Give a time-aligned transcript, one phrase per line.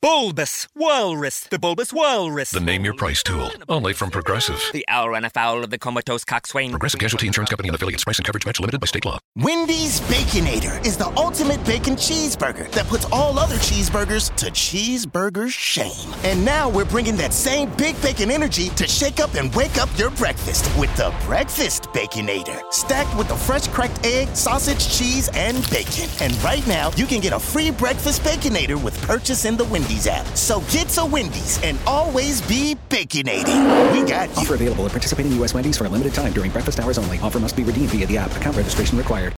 [0.00, 2.50] bulbous Walrus, the Bulbous Walrus.
[2.50, 3.50] The name your price tool.
[3.68, 4.62] Only from Progressive.
[4.72, 6.70] The owl ran afoul of the comatose coxswain.
[6.70, 8.04] Progressive Casualty Insurance Company and affiliates.
[8.04, 9.18] Price and coverage match limited by state law.
[9.36, 16.14] Wendy's Baconator is the ultimate bacon cheeseburger that puts all other cheeseburgers to cheeseburger shame.
[16.24, 19.88] And now we're bringing that same big bacon energy to shake up and wake up
[19.98, 22.60] your breakfast with the Breakfast Baconator.
[22.72, 26.08] Stacked with the fresh cracked egg, sausage, cheese, and bacon.
[26.20, 30.06] And right now, you can get a free Breakfast Baconator with purchase in the Wendy's
[30.06, 30.26] app.
[30.36, 33.92] So get to Wendy's and always be baconating.
[33.92, 34.36] We got you.
[34.36, 35.54] Offer available at participating U.S.
[35.54, 37.18] Wendy's for a limited time during breakfast hours only.
[37.20, 38.30] Offer must be redeemed via the app.
[38.36, 39.34] Account registration required.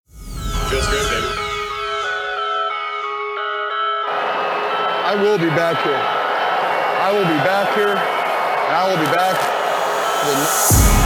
[0.71, 1.27] Feels good, baby.
[5.05, 5.95] I will be back here.
[5.95, 10.98] I will be back here, and I will be back.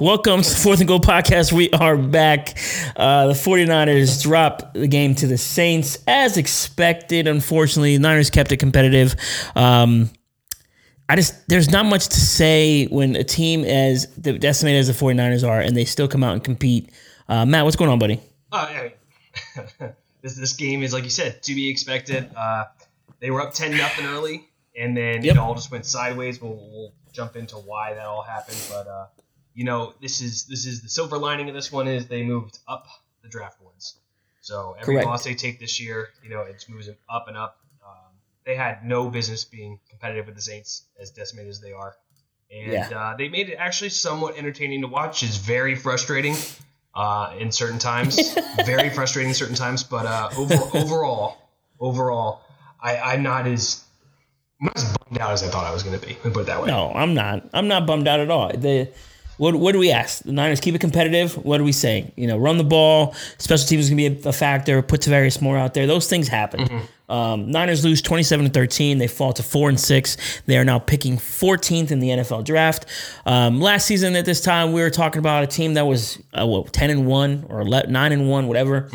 [0.00, 1.52] Welcome to the Fourth and Goal podcast.
[1.52, 2.56] We are back.
[2.94, 7.26] Uh, the 49ers drop the game to the Saints as expected.
[7.26, 9.16] Unfortunately, the Niners kept it competitive.
[9.56, 10.10] Um,
[11.08, 15.46] I just, there's not much to say when a team as decimated as the 49ers
[15.46, 16.90] are and they still come out and compete.
[17.28, 18.20] Uh, Matt, what's going on, buddy?
[18.52, 19.90] Uh, yeah.
[20.22, 22.30] this this game is like you said to be expected.
[22.36, 22.64] Uh,
[23.20, 24.48] they were up ten nothing early,
[24.78, 25.34] and then Yep.
[25.34, 26.40] it all just went sideways.
[26.40, 29.06] We'll, we'll jump into why that all happened, but uh,
[29.58, 32.58] you know this is this is the silver lining of this one is they moved
[32.68, 32.86] up
[33.24, 33.96] the draft boards.
[34.40, 35.06] So every Correct.
[35.08, 37.58] loss they take this year, you know, it's moves them up and up.
[37.84, 38.12] Um,
[38.46, 41.96] they had no business being competitive with the Saints, as decimated as they are,
[42.52, 42.88] and Yeah.
[42.98, 45.24] uh, they made it actually somewhat entertaining to watch.
[45.24, 46.36] It's very frustrating
[46.94, 49.82] uh, in certain times, very frustrating in certain times.
[49.82, 51.36] But uh, over, overall,
[51.80, 52.42] overall,
[52.80, 53.82] I, I'm not as
[54.60, 56.14] I'm not as bummed out as I thought I was going to be.
[56.14, 56.68] Let me put it that way.
[56.68, 57.50] No, I'm not.
[57.52, 58.50] I'm not bummed out at all.
[58.56, 58.88] The
[59.38, 60.22] what what do we ask?
[60.22, 61.34] The Niners keep it competitive.
[61.44, 62.12] What are we saying?
[62.16, 63.14] You know, run the ball.
[63.38, 64.82] Special teams is gonna be a, a factor.
[64.82, 65.86] Put Tarvarius Moore out there.
[65.86, 66.82] Those things happen.
[67.08, 68.98] Um, Niners lose 27 to 13.
[68.98, 70.18] They fall to four and six.
[70.44, 72.84] They are now picking 14th in the NFL draft.
[73.24, 76.46] Um, last season at this time, we were talking about a team that was uh,
[76.46, 78.90] what 10 and one or 11, nine and one, whatever.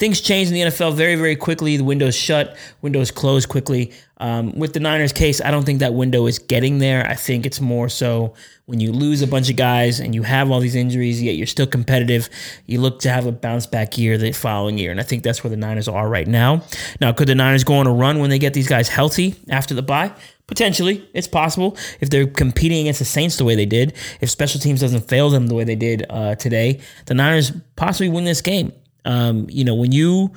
[0.00, 1.76] Things change in the NFL very, very quickly.
[1.76, 3.92] The window's shut, windows close quickly.
[4.16, 7.06] Um, with the Niners case, I don't think that window is getting there.
[7.06, 8.32] I think it's more so
[8.64, 11.46] when you lose a bunch of guys and you have all these injuries, yet you're
[11.46, 12.30] still competitive,
[12.64, 14.90] you look to have a bounce back year the following year.
[14.90, 16.62] And I think that's where the Niners are right now.
[16.98, 19.74] Now, could the Niners go on a run when they get these guys healthy after
[19.74, 20.12] the bye?
[20.46, 23.94] Potentially, it's possible if they're competing against the Saints the way they did.
[24.22, 28.08] If special teams doesn't fail them the way they did uh, today, the Niners possibly
[28.08, 28.72] win this game.
[29.04, 30.32] Um, you know, when you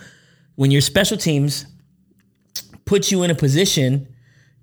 [0.55, 1.65] when your special teams
[2.85, 4.07] put you in a position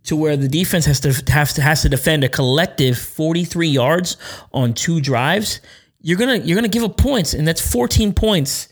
[0.04, 4.16] to where the defense has to has to has to defend a collective 43 yards
[4.52, 5.60] on two drives,
[6.00, 8.68] you're gonna you're gonna give up points, and that's 14 points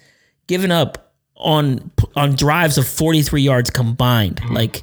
[0.47, 4.41] given up on on drives of 43 yards combined.
[4.51, 4.83] Like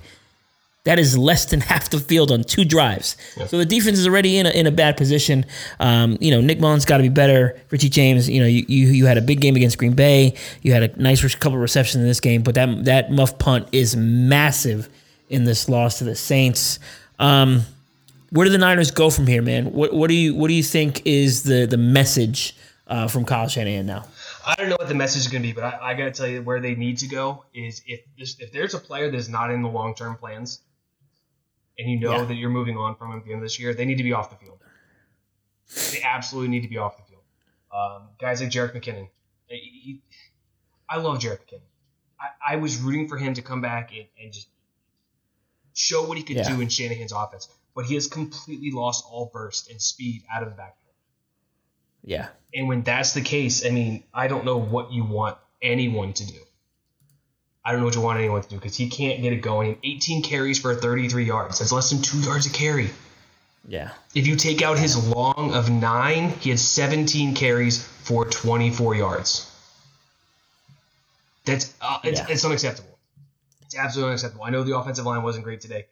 [0.85, 3.17] that is less than half the field on two drives.
[3.47, 5.45] So the defense is already in a, in a bad position.
[5.79, 7.59] Um, you know, Nick Mullens got to be better.
[7.69, 10.35] Richie James, you know, you, you you had a big game against Green Bay.
[10.61, 13.95] You had a nice couple receptions in this game, but that that muff punt is
[13.95, 14.89] massive
[15.29, 16.79] in this loss to the Saints.
[17.19, 17.61] Um,
[18.29, 19.71] where do the Niners go from here, man?
[19.71, 22.55] What what do you what do you think is the the message
[22.87, 24.05] uh, from Kyle Shanahan now?
[24.47, 26.11] I don't know what the message is going to be, but I, I got to
[26.11, 29.27] tell you where they need to go is if this, if there's a player that's
[29.27, 30.61] not in the long term plans,
[31.77, 32.25] and you know Yeah.
[32.25, 34.03] that you're moving on from him at the end of this year, they need to
[34.03, 34.59] be off the field.
[35.91, 37.21] They absolutely need to be off the field.
[37.73, 39.09] Um, guys like Jerick McKinnon,
[39.47, 40.01] he,
[40.89, 41.61] I love Jerick McKinnon.
[42.19, 44.47] I, I was rooting for him to come back and, and just
[45.73, 46.47] show what he could Yeah.
[46.49, 47.49] do in Shanahan's offense.
[47.75, 50.93] But he has completely lost all burst and speed out of the backfield.
[52.03, 52.29] Yeah.
[52.53, 56.25] And when that's the case, I mean, I don't know what you want anyone to
[56.25, 56.39] do.
[57.65, 59.79] I don't know what you want anyone to do because he can't get it going.
[59.83, 61.59] 18 carries for 33 yards.
[61.59, 62.91] That's less than two yards a carry.
[63.67, 63.89] Yeah.
[64.13, 69.51] If you take out his long of nine, he had 17 carries for 24 yards.
[71.45, 72.27] That's uh, it's, Yeah.
[72.29, 72.97] it's unacceptable.
[73.63, 74.45] It's absolutely unacceptable.
[74.45, 75.87] I know the offensive line wasn't great today,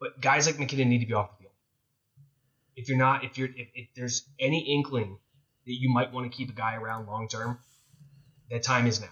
[0.00, 1.52] but guys like McKinnon need to be off the field.
[2.76, 5.18] If you're not, if you're, if, if there's any inkling
[5.66, 7.58] that you might want to keep a guy around long term,
[8.50, 9.08] that time is now.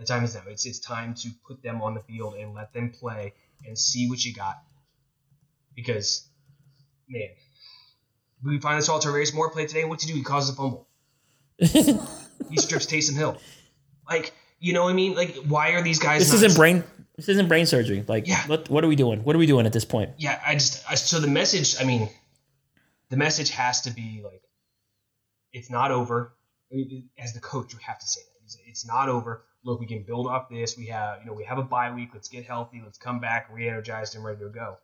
[0.00, 0.40] That time is now.
[0.48, 3.34] It's it's time to put them on the field and let them play
[3.66, 4.62] and see what you got.
[5.76, 6.26] Because,
[7.06, 7.28] man,
[8.42, 9.84] we find this all Tarvarius Moore play today.
[9.84, 10.16] What's he do?
[10.16, 10.88] He causes a fumble.
[11.58, 13.36] he strips Taysom Hill.
[14.08, 15.14] Like, you know what I mean?
[15.14, 16.20] Like, why are these guys?
[16.20, 16.82] This isn't brain.
[17.16, 18.02] This isn't brain surgery.
[18.08, 18.40] Like, Yeah.
[18.46, 19.22] what, what are we doing?
[19.22, 20.12] What are we doing at this point?
[20.16, 21.76] yeah, I just I, so the message.
[21.78, 22.08] I mean,
[23.10, 24.42] the message has to be like,
[25.52, 26.32] it's not over.
[27.18, 29.42] As the coach, you have to say that It's- it's not over.
[29.62, 30.76] Look, we can build off this.
[30.76, 32.10] We have you know we have a bye week.
[32.14, 32.80] Let's get healthy.
[32.84, 34.78] Let's come back re-energized and ready to go.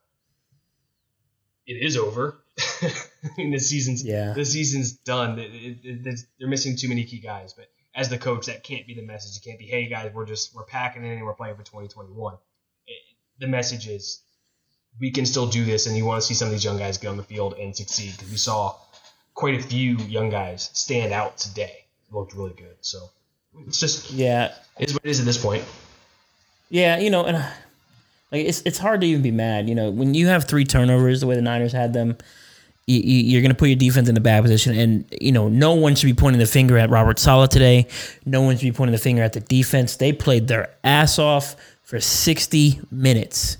[1.66, 2.38] It is over.
[2.82, 2.92] I
[3.38, 4.32] mean, the season's Yeah.
[4.34, 5.38] the season's done.
[5.38, 7.52] It- it- it- they're missing too many key guys.
[7.54, 9.36] But as the coach, that can't be the message.
[9.36, 12.34] It can't be, hey guys, we're just we're packing in and we're playing for 2021.
[12.86, 13.02] It-
[13.38, 14.22] the message is
[15.00, 16.98] we can still do this, and you want to see some of these young guys
[16.98, 18.76] get on the field and succeed because we saw
[19.34, 21.84] quite a few young guys stand out today.
[22.10, 22.76] Looked really good.
[22.80, 23.10] So
[23.66, 24.52] it's just Yeah.
[24.78, 25.64] it is what it is at this point.
[26.68, 27.36] Yeah, you know, and
[28.32, 29.68] like it's it's hard to even be mad.
[29.68, 32.16] You know, when you have three turnovers the way the Niners had them,
[32.86, 34.76] you, you, you're going to put your defense in a bad position.
[34.76, 37.86] And you know, no one should be pointing the finger at Robert Saleh today.
[38.24, 39.96] No one should be pointing the finger at the defense.
[39.96, 41.54] They played their ass off
[41.84, 43.58] for 60 minutes.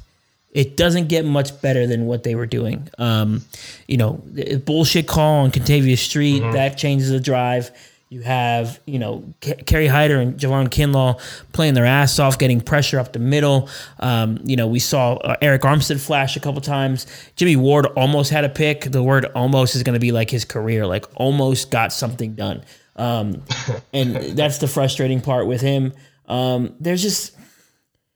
[0.53, 2.89] It doesn't get much better than what they were doing.
[2.99, 3.45] Um,
[3.87, 4.23] you know,
[4.65, 7.71] bullshit call on Kentavius Street that changes the drive.
[8.09, 11.21] You have, you know, K- Kerry Hyder and Javon Kinlaw
[11.53, 13.69] playing their ass off, getting pressure up the middle.
[13.99, 17.07] Um, you know, we saw uh, Arik Armstead flash a couple times.
[17.35, 18.83] Jimmy Ward almost had a pick.
[18.83, 22.63] The word almost is going to be like his career, like almost got something done.
[22.95, 23.43] Um,
[23.93, 25.93] and that's the frustrating part with him.
[26.29, 27.37] Um, there's just,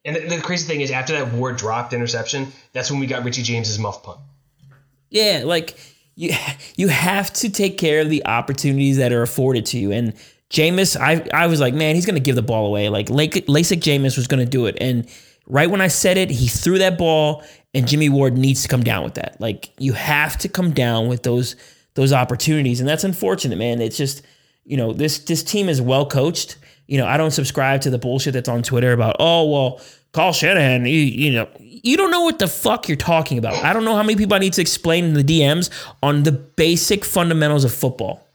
[0.04, 3.24] And the, the crazy thing is, after that Ward dropped interception, that's when we got
[3.24, 4.20] Richie James's muff punt.
[5.10, 5.76] Yeah, like
[6.20, 6.34] you
[6.76, 9.90] you have to take care of the opportunities that are afforded to you.
[9.90, 10.14] And
[10.50, 12.88] Jameis, I I was like, man, he's gonna give the ball away.
[12.90, 14.76] Like LASIK Jameis was gonna do it.
[14.80, 15.08] And
[15.46, 18.82] right when I said it, he threw that ball, and Jimmy Ward needs to come
[18.82, 19.40] down with that.
[19.40, 21.56] Like you have to come down with those
[21.94, 23.80] those opportunities, and that's unfortunate, man.
[23.80, 24.22] It's just
[24.64, 26.58] you know this this team is well coached.
[26.86, 29.80] You know, I don't subscribe to the bullshit that's on Twitter about oh well,
[30.12, 33.54] Carl Shanahan, you, you know, you don't know what the fuck you're talking about.
[33.64, 35.70] I don't know how many people I need to explain in the DMs
[36.02, 38.26] on the basic fundamentals of football.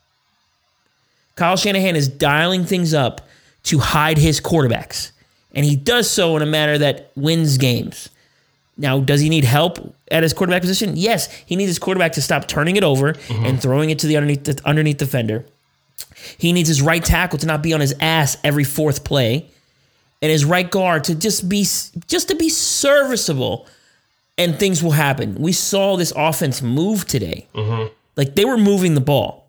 [1.35, 3.27] Kyle Shanahan is dialing things up
[3.63, 5.11] to hide his quarterbacks,
[5.53, 8.09] and he does so in a manner that wins games.
[8.77, 10.93] Now, does he need help at his quarterback position?
[10.95, 13.45] Yes, he needs his quarterback to stop turning it over mm-hmm.
[13.45, 15.45] and throwing it to the underneath the underneath defender.
[16.37, 19.49] He needs his right tackle to not be on his ass every fourth play,
[20.21, 21.61] and his right guard to just be
[22.07, 23.67] just to be serviceable,
[24.37, 25.35] and things will happen.
[25.35, 27.47] We saw this offense move today,
[28.15, 29.43] like they were moving the ball.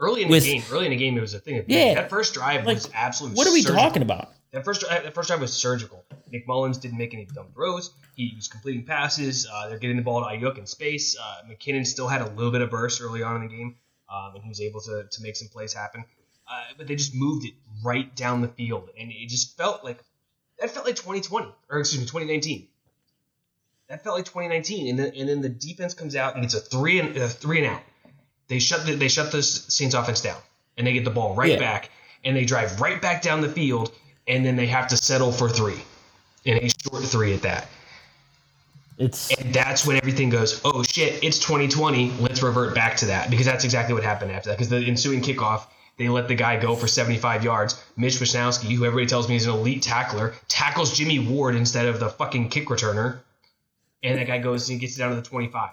[0.00, 1.58] Early in With- the game, early in the game, it was a thing.
[1.58, 1.94] Of Yeah.
[1.94, 3.36] that first drive Like, was absolutely.
[3.36, 3.82] What are we surgical.
[3.82, 4.32] talking about?
[4.52, 6.04] That first drive, that first drive was surgical.
[6.30, 7.90] Nick Mullens didn't make any dumb throws.
[8.14, 9.46] He was completing passes.
[9.52, 11.16] Uh, they're getting the ball to Aiyuk in space.
[11.18, 13.74] Uh, McKinnon still had a little bit of burst early on in the game,
[14.08, 16.04] um, and he was able to, to make some plays happen.
[16.50, 17.52] Uh, but they just moved it
[17.84, 19.98] right down the field, and it just felt like
[20.60, 22.66] that felt like 2020 or excuse me 2019.
[23.88, 26.60] That felt like 2019, and then and then the defense comes out and gets a
[26.60, 27.82] three and a three and out.
[28.48, 30.38] They shut the, they shut the Saints offense down,
[30.76, 31.58] and they get the ball right Yeah.
[31.58, 31.90] back,
[32.24, 33.92] and they drive right back down the field,
[34.26, 35.82] and then they have to settle for three,
[36.46, 37.68] and a short three at that.
[38.98, 42.14] It's And that's when everything goes, oh shit, it's 2020.
[42.20, 44.58] Let's revert back to that because that's exactly what happened after that.
[44.58, 45.66] Because the ensuing kickoff,
[45.98, 47.82] they let the guy go for 75 yards.
[47.96, 52.00] Mitch Wishnowsky, who everybody tells me is an elite tackler, tackles Jimmy Ward instead of
[52.00, 53.20] the fucking kick returner,
[54.02, 55.70] and that guy goes and gets it down to the 25.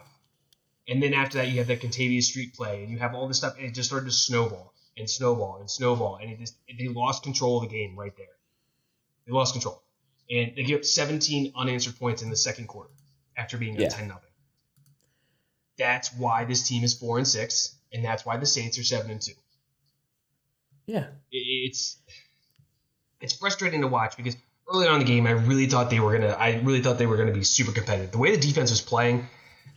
[0.87, 3.37] And then after that, you have the Kentavius Street play, and you have all this
[3.37, 6.87] stuff, and it just started to snowball and snowball and snowball, and it just they
[6.87, 8.27] lost control of the game right there.
[9.25, 9.81] They lost control,
[10.29, 12.91] and they give up 17 unanswered points in the second quarter
[13.37, 13.87] after being Yeah.
[13.87, 14.29] up 10 nothing.
[15.77, 19.11] That's why this team is four and six, and that's why the Saints are seven
[19.11, 19.33] and two.
[20.85, 21.07] Yeah.
[21.31, 21.97] It's
[23.21, 24.37] it's frustrating to watch because
[24.71, 26.31] early on in the game, I really thought they were gonna.
[26.31, 28.11] I really thought they were gonna be super competitive.
[28.11, 29.27] The way the defense was playing,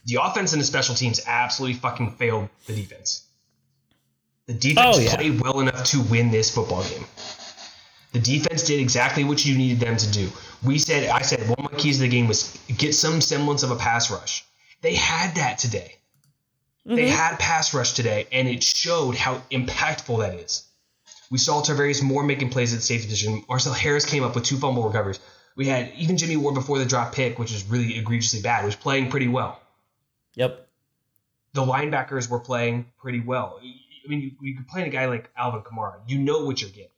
[0.07, 3.25] the offense and the special teams absolutely fucking failed the defense.
[4.47, 5.15] The defense Oh, yeah.
[5.15, 7.05] played well enough to win this football game.
[8.13, 10.31] The defense did exactly what you needed them to do.
[10.65, 13.63] We said, I said, one of my keys to the game was get some semblance
[13.63, 14.47] of a pass rush.
[14.81, 15.97] They had that today.
[16.87, 17.15] They mm-hmm.
[17.15, 20.68] had pass rush today, and it showed how impactful that is.
[21.31, 23.45] We saw Tarvarius Moore making plays at the safety position.
[23.49, 25.21] Marcel Harris came up with two fumble recoveries.
[25.57, 28.77] We had even Jimmy Ward before the drop pick, which is really egregiously bad, was
[28.77, 29.61] playing pretty well.
[30.35, 30.67] Yep.
[31.53, 33.59] The linebackers were playing pretty well.
[33.61, 35.97] I mean, you, you could play a guy like Alvin Kamara.
[36.07, 36.91] You know what you're getting.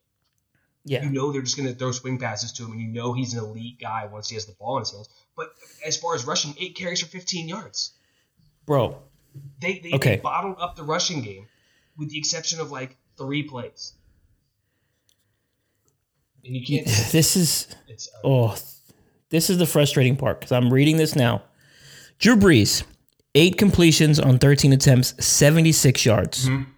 [0.85, 1.03] Yeah.
[1.03, 3.33] You know they're just going to throw swing passes to him, and you know he's
[3.33, 5.09] an elite guy once he has the ball in his hands.
[5.35, 5.51] But
[5.85, 7.91] as far as rushing, eight carries for 15 yards.
[8.65, 8.97] Bro.
[9.59, 10.15] They, they, Okay.
[10.15, 11.47] they bottled up the rushing game
[11.97, 13.93] with the exception of like three plays.
[16.45, 16.87] And you can't.
[17.11, 17.67] This is
[18.23, 18.55] oh,
[19.29, 21.43] this is the frustrating part because I'm reading this now.
[22.19, 22.83] Drew Brees,
[23.35, 26.69] eight completions on 13 attempts, 76 yards, mm-hmm.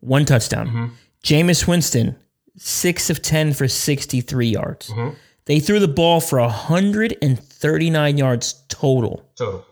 [0.00, 0.66] one touchdown.
[0.66, 0.86] Mm-hmm.
[1.22, 2.16] Jameis Winston,
[2.56, 4.88] six of 10 for 63 yards.
[4.90, 5.14] Mm-hmm.
[5.44, 9.28] They threw the ball for 139 yards total.
[9.36, 9.66] total.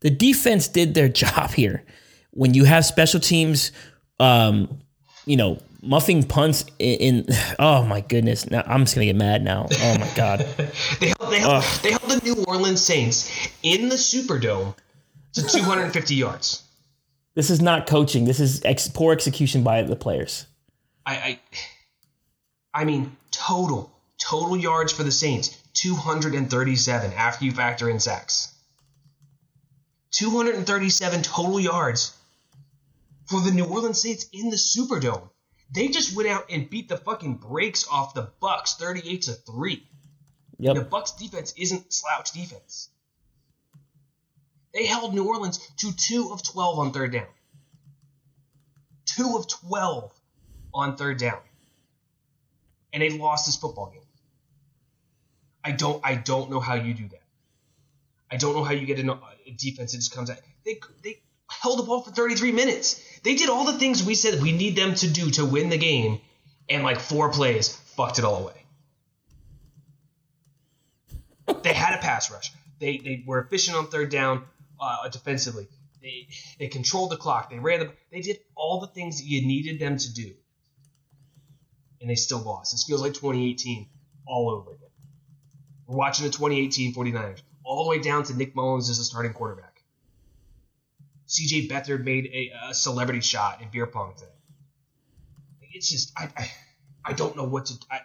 [0.00, 1.84] The defense did their job here.
[2.32, 3.72] When you have special teams,
[4.18, 4.80] um,
[5.26, 7.26] you know, muffing punts in, in
[7.58, 8.50] oh my goodness.
[8.50, 9.68] Now I'm just gonna get mad now.
[9.70, 10.46] Oh my god.
[11.00, 14.74] They held, they, held, they held the New Orleans Saints in the Superdome
[15.34, 16.62] to 250 yards.
[17.34, 18.24] This is not coaching.
[18.24, 20.46] This is ex- poor execution by the players.
[21.06, 21.40] I, I,
[22.74, 28.54] I mean, total total yards for the Saints 237 after you factor in sacks.
[30.12, 32.16] 237 total yards
[33.26, 35.30] for the New Orleans Saints in the Superdome.
[35.72, 39.86] They just went out and beat the fucking brakes off the Bucks 38 to 3.
[40.58, 40.74] Yep.
[40.74, 42.88] The Bucks defense isn't slouch defense.
[44.74, 47.26] They held New Orleans to 2 of 12 on third down.
[49.16, 50.12] 2 of 12
[50.74, 51.38] on third down.
[52.92, 54.02] And they lost this football game.
[55.62, 57.22] I don't I don't know how you do that.
[58.30, 60.38] I don't know how you get a, a defense that just comes out.
[60.64, 61.20] They they
[61.60, 63.02] held the ball for 33 minutes.
[63.22, 65.78] They did all the things we said we need them to do to win the
[65.78, 66.20] game,
[66.68, 68.54] and like four plays fucked it all away.
[71.62, 72.52] they had a pass rush.
[72.78, 74.44] They they were efficient on third down
[74.80, 75.68] uh, defensively.
[76.00, 77.50] They they controlled the clock.
[77.50, 77.92] They ran the.
[78.10, 80.32] They did all the things that you needed them to do,
[82.00, 82.72] and they still lost.
[82.72, 83.86] This feels like 2018
[84.26, 84.88] all over again.
[85.86, 89.34] We're watching the 2018 49ers all the way down to Nick Mullens as a starting
[89.34, 89.69] quarterback.
[91.30, 94.26] CJ Beathard made a, a celebrity shot in beer pong today.
[95.72, 96.50] It's just I, I
[97.04, 97.74] I don't know what to.
[97.90, 98.00] I,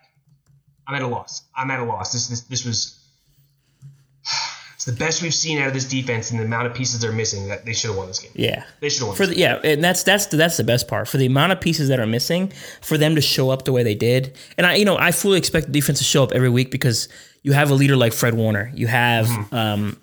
[0.87, 1.43] I'm at a loss.
[1.57, 2.13] I'm at a loss.
[2.13, 3.01] This this this was.
[4.75, 7.11] It's the best we've seen out of this defense, and the amount of pieces they're
[7.13, 7.47] missing.
[7.47, 8.31] That they should have won this game.
[8.35, 8.65] Yeah.
[8.81, 9.15] They should have won.
[9.17, 11.07] For this the, yeah, and that's that's the, that's the best part.
[11.07, 12.51] For the amount of pieces that are missing,
[12.81, 15.37] for them to show up the way they did, and I, you know, I fully
[15.39, 17.07] expect the defense to show up every week because
[17.41, 19.55] you have a leader like Fred Warner, you have, Mm-hmm.
[19.55, 19.97] um,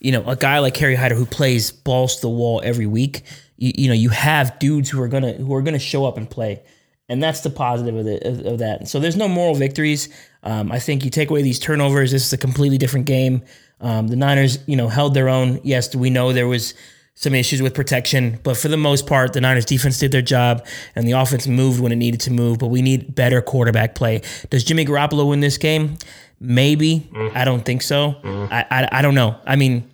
[0.00, 3.22] you know, a guy like Kerry Hyder who plays balls to the wall every week.
[3.56, 6.28] You, you know, you have dudes who are gonna who are gonna show up and
[6.28, 6.62] play,
[7.08, 8.88] and that's the positive of, the, of, of that.
[8.88, 10.08] So there's no moral victories.
[10.42, 13.42] Um, I think you take away these turnovers, this is a completely different game.
[13.80, 15.60] Um, the Niners, you know, held their own.
[15.62, 16.74] Yes, we know there was
[17.14, 20.66] some issues with protection, but for the most part, the Niners defense did their job
[20.94, 22.58] and the offense moved when it needed to move.
[22.58, 24.22] But we need better quarterback play.
[24.48, 25.98] Does Jimmy Garoppolo win this game?
[26.40, 27.08] Maybe.
[27.34, 28.16] I don't think so.
[28.24, 29.36] I, I I don't know.
[29.44, 29.90] I mean,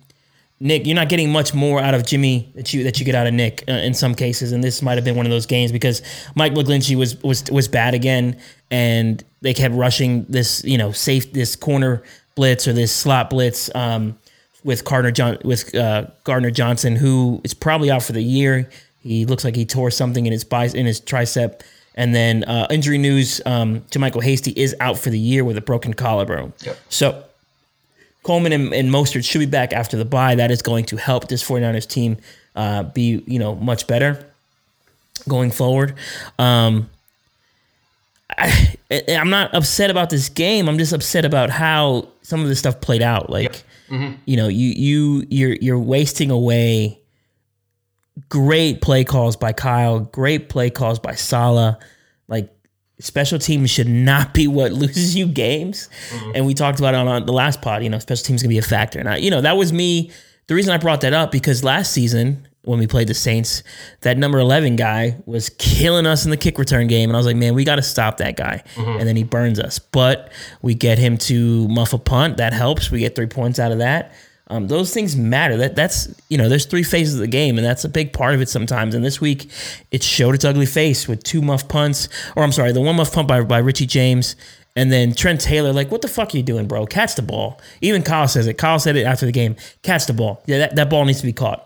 [0.59, 3.27] Nick, you're not getting much more out of Jimmy that you that you get out
[3.27, 5.71] of Nick uh, in some cases, and this might have been one of those games
[5.71, 6.01] because
[6.35, 8.39] Mike McGlinchey was was was bad again,
[8.71, 12.01] and they kept rushing this you know safe this corner
[12.35, 14.17] blitz or this slot blitz um,
[14.63, 18.69] with Gardner John with uh, Gardner Johnson, who is probably out for the year.
[19.01, 21.61] He looks like he tore something in his bice in his tricep,
[21.97, 25.61] and then uh, injury news: um, Michael Hasty is out for the year with a
[25.61, 26.53] broken collarbone.
[26.63, 26.77] Yep.
[26.87, 27.23] So
[28.23, 30.35] Coleman and, and Mostert should be back after the bye.
[30.35, 32.17] That is going to help this 49ers team
[32.55, 34.25] uh, be, you know, much better
[35.27, 35.95] going forward.
[36.37, 36.89] Um,
[38.37, 38.77] I,
[39.09, 40.67] I'm not upset about this game.
[40.69, 43.29] I'm just upset about how some of this stuff played out.
[43.29, 43.63] Like,
[44.25, 46.99] you know, you you you're you're wasting away
[48.29, 51.75] great play calls by Kyle, great play calls by Saleh.
[52.27, 52.49] Like
[52.99, 55.89] special teams should not be what loses you games.
[56.35, 58.49] And we talked about it on, on the last pod, you know, special teams can
[58.49, 58.99] be a factor.
[58.99, 60.11] And I, you know, that was me.
[60.47, 63.63] The reason I brought that up because last season when we played the Saints.
[64.01, 67.09] That number 11 guy was killing us in the kick return game.
[67.09, 68.61] And I was like, man, we got to stop that guy.
[68.75, 68.99] Mhm.
[68.99, 69.79] And then he burns us.
[69.79, 72.37] But we get him to muff a punt.
[72.37, 72.91] That helps.
[72.91, 74.13] We get three points out of that.
[74.49, 75.57] Um, those things matter.
[75.57, 78.33] That that's you know, there's three phases of the game, and that's a big part
[78.33, 78.95] of it sometimes.
[78.95, 79.49] And this week,
[79.91, 83.11] it showed its ugly face with two muff punts, or I'm sorry, the one muff
[83.11, 84.37] punt by by Richie James,
[84.75, 85.73] and then Trent Taylor.
[85.73, 86.85] Like, what the fuck are you doing, bro?
[86.85, 87.59] Catch the ball.
[87.81, 88.57] Even Kyle says it.
[88.57, 89.57] Kyle said it after the game.
[89.83, 90.41] Catch the ball.
[90.45, 91.65] Yeah, that, that ball needs to be caught.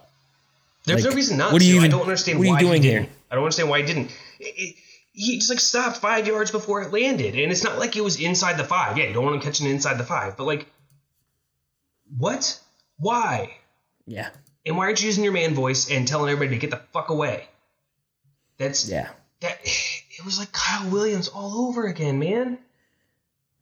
[0.86, 1.66] There's Like, no reason not what to.
[1.68, 3.08] are you I even- don't understand what are you why doing he here?
[3.30, 4.10] I don't understand why he didn't.
[4.40, 4.76] It- it-
[5.14, 8.20] he just like stopped five yards before it landed, and it's not like it was
[8.20, 8.98] inside the five.
[8.98, 10.66] Yeah, you don't want him catching inside the five, but like,
[12.18, 12.60] what?
[13.02, 13.58] Why?
[14.08, 14.30] Yeah.
[14.66, 17.10] And why aren't you using your man voice and telling everybody to get the fuck
[17.10, 17.48] away?
[18.58, 19.10] That's Yeah.
[19.42, 19.60] that.
[20.20, 22.60] It was like Kyle Williams all over again, man.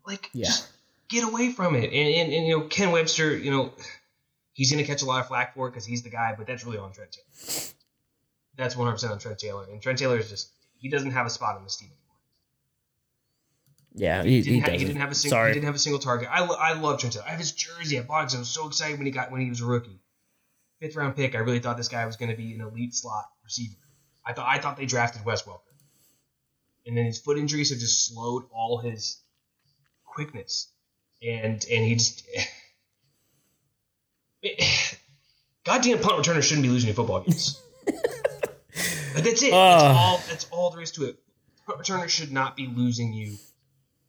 [0.05, 0.47] Like, Yeah.
[0.47, 0.67] just
[1.07, 1.85] get away from it.
[1.85, 3.71] And, and, and you know, Ken Webster, you know,
[4.53, 6.47] he's going to catch a lot of flack for it because he's the guy, but
[6.47, 7.63] that's really on Trent Taylor.
[8.57, 9.65] That's 100% on Trent Taylor.
[9.71, 11.91] And Trent Taylor is just, he doesn't have a spot on this team.
[13.99, 15.35] Yeah, He he, didn't, he ha- he didn't have a single.
[15.37, 15.49] Sorry.
[15.49, 16.29] He didn't have a single target.
[16.31, 17.17] I, lo- I love Trent.
[17.25, 17.99] I have his jersey.
[17.99, 19.99] I bought it I was so excited when he got when he was a rookie.
[20.79, 21.35] Fifth round pick.
[21.35, 23.75] I really thought this guy was going to be an elite slot receiver.
[24.25, 25.59] I thought I thought they drafted Wes Welker,
[26.85, 29.21] and then his foot injuries have just slowed all his
[30.05, 30.71] quickness,
[31.21, 32.25] and and he just.
[35.65, 37.61] Goddamn punt returners shouldn't be losing in football games.
[39.15, 39.49] Like, that's it.
[39.51, 40.21] That's all.
[40.29, 41.17] That's all there is to it.
[41.65, 43.37] Punt returners should not be losing you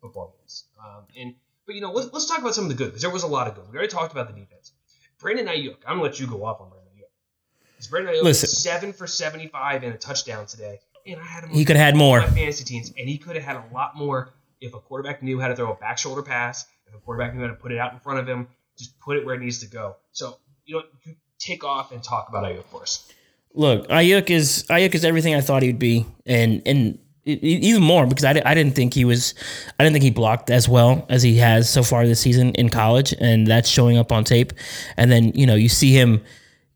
[0.00, 0.64] football games.
[0.78, 1.34] Um, and
[1.66, 3.28] but you know, let's, let's talk about some of the good because there was a
[3.28, 3.64] lot of good.
[3.70, 4.72] We already talked about the defense.
[5.20, 5.76] Brandon Aiyuk.
[5.86, 7.70] I'm gonna let you go off on Brandon Aiyuk.
[7.72, 8.48] Because Brandon Aiyuk Listen.
[8.48, 11.50] seven for 75 and a touchdown today, and I had him.
[11.50, 12.20] He could have had more.
[12.20, 15.38] my fantasy teams, and he could have had a lot more if a quarterback knew
[15.38, 16.66] how to throw a back shoulder pass.
[16.86, 19.16] If a quarterback knew how to put it out in front of him, just put
[19.16, 19.96] it where it needs to go.
[20.12, 23.10] So you know, you take off and talk about Aiyuk for us.
[23.54, 28.24] Look, Aiyuk is Aiyuk is everything I thought he'd be, and and even more because
[28.24, 29.34] I, I didn't think he was,
[29.78, 32.68] I didn't think he blocked as well as he has so far this season in
[32.68, 34.52] college, and that's showing up on tape.
[34.96, 36.22] And then you know you see him,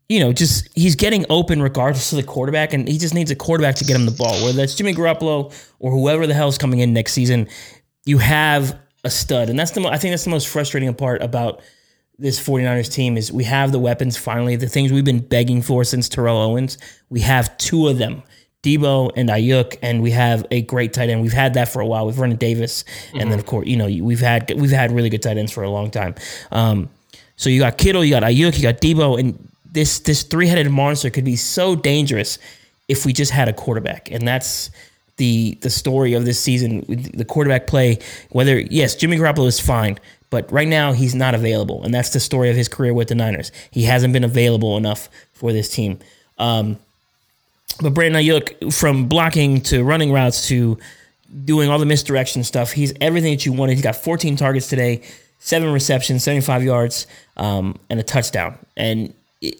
[0.09, 3.35] you know, just he's getting open regardless of the quarterback, and he just needs a
[3.35, 4.33] quarterback to get him the ball.
[4.43, 7.47] Whether that's Jimmy Garoppolo or whoever the hell's coming in next season,
[8.05, 11.61] you have a stud, and that's the I think that's the most frustrating part about
[12.17, 15.83] this 49ers team is we have the weapons finally, the things we've been begging for
[15.83, 16.77] since Terrell Owens.
[17.09, 18.23] We have two of them,
[18.65, 21.21] Deebo and Aiyuk, and we have a great tight end.
[21.21, 23.85] We've had that for a while with Vernon Davis, and then of course, you know,
[23.85, 26.15] we've had we've had really good tight ends for a long time.
[26.51, 26.89] Um,
[27.35, 30.69] so you got Kittle, you got Aiyuk, you got Deebo, and this this three headed
[30.71, 32.39] monster could be so dangerous
[32.87, 34.71] if we just had a quarterback, and that's
[35.17, 36.83] the the story of this season.
[36.87, 37.99] The quarterback play,
[38.31, 39.99] whether yes, Jimmy Garoppolo is fine,
[40.31, 43.15] but right now he's not available, and that's the story of his career with the
[43.15, 43.51] Niners.
[43.69, 45.99] He hasn't been available enough for this team.
[46.37, 46.79] Um,
[47.81, 50.77] but Brandon Aiyuk, from blocking to running routes to
[51.43, 53.73] doing all the misdirection stuff, he's everything that you wanted.
[53.73, 55.01] He's got 14 targets today,
[55.39, 57.07] seven receptions, 75 yards,
[57.37, 58.57] um, and a touchdown.
[58.77, 59.13] And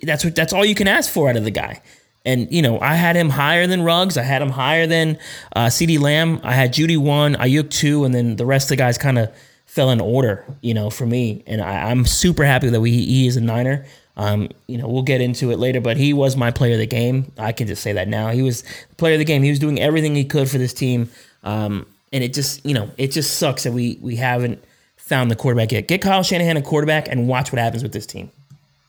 [0.03, 1.81] that's what that's all you can ask for out of the guy.
[2.25, 4.17] And you know, I had him higher than Ruggs.
[4.17, 5.19] I had him higher than
[5.55, 6.39] uh, CeeDee Lamb.
[6.43, 9.35] I had Jeudy one, Aiyuk two, and then the rest of the guys kind of
[9.65, 10.45] fell in order.
[10.61, 13.85] You know, for me, and I, I'm super happy that we he is a Niner.
[14.17, 16.87] Um, you know, we'll get into it later, but he was my player of the
[16.87, 17.31] game.
[17.37, 18.29] I can just say that now.
[18.29, 18.63] He was
[18.97, 19.43] player of the game.
[19.43, 21.09] He was doing everything he could for this team.
[21.43, 24.63] Um, and it just, you know, it just sucks that we we haven't
[24.95, 25.87] found the quarterback yet.
[25.87, 28.31] Get Kyle Shanahan a quarterback and watch what happens with this team.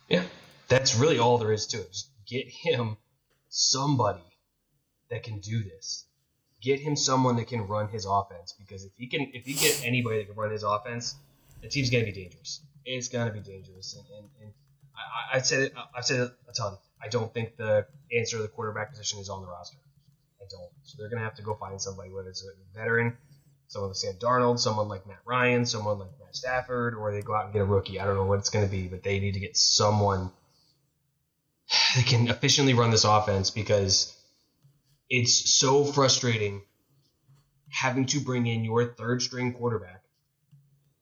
[0.09, 0.23] Yeah,
[0.69, 1.91] that's really all there is to it.
[1.91, 2.97] Just get him
[3.49, 4.23] somebody
[5.11, 6.05] that can do this.
[6.62, 9.83] Get him someone that can run his offense because if he can, if he get
[9.85, 11.17] anybody that can run his offense,
[11.62, 12.61] the team's gonna be dangerous.
[12.85, 14.53] It's gonna be dangerous, and, and, and
[14.97, 15.75] I, I said it.
[15.95, 16.77] I've said it a ton.
[17.03, 19.79] I don't think the answer to the quarterback position is on the roster.
[20.41, 20.71] I don't.
[20.85, 23.17] So they're gonna have to go find somebody, whether it's a veteran,
[23.69, 27.35] someone like Sam Darnold, someone like Matt Ryan, someone like Matt Stafford, or they go
[27.35, 28.01] out and get a rookie.
[28.01, 30.31] I don't know what it's gonna be, but they need to get someone
[31.97, 34.17] that can efficiently run this offense because
[35.09, 36.63] it's so frustrating
[37.69, 40.03] having to bring in your third string quarterback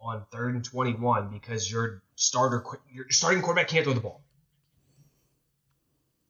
[0.05, 2.63] on third and 21 because your starter
[2.93, 4.23] your starting quarterback can't throw the ball.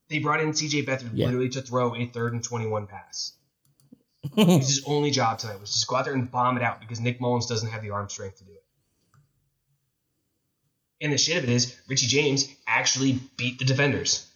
[0.07, 1.25] They brought in CJ Beathard Yeah.
[1.27, 3.33] literally to throw a third and 21 pass.
[4.37, 6.99] it his only job tonight was just go out there and bomb it out because
[6.99, 8.63] Nick Mullens doesn't have the arm strength to do it.
[11.01, 14.27] And the shit of it is, Richie James actually beat the defenders.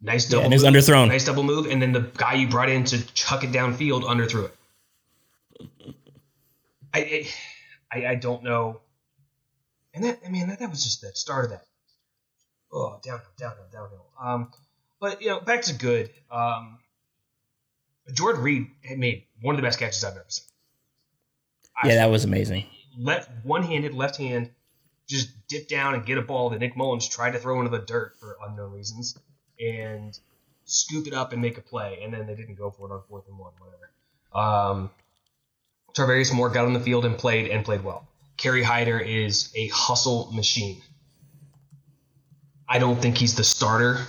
[0.00, 0.44] Nice double.
[0.44, 1.08] and it was move, underthrown.
[1.08, 4.44] Nice double move, and then the guy you brought in to chuck it downfield underthrew
[4.44, 5.94] it.
[6.94, 7.26] I,
[7.92, 8.80] I, I don't know.
[9.94, 11.64] And that, I mean, that, that was just the start of that.
[12.72, 14.06] Oh, downhill, downhill, downhill.
[14.20, 14.52] Um,
[15.00, 16.10] But you know, back to good.
[16.30, 16.78] Um,
[18.12, 20.46] Jordan Reed had made one of the best catches I've ever seen.
[21.84, 22.64] Yeah, that was amazing.
[22.98, 24.50] Left one-handed, left hand,
[25.06, 27.84] just dip down and get a ball that Nick Mullens tried to throw into the
[27.84, 29.18] dirt for unknown reasons,
[29.60, 30.18] and
[30.64, 32.00] scoop it up and make a play.
[32.02, 33.90] And then they didn't go for it on fourth and one, whatever.
[34.32, 34.90] Um,
[35.96, 38.06] Tarvarius Moore got on the field and played and played well.
[38.36, 40.82] Kerry Hyder is a hustle machine.
[42.68, 44.00] I don't think he's the starter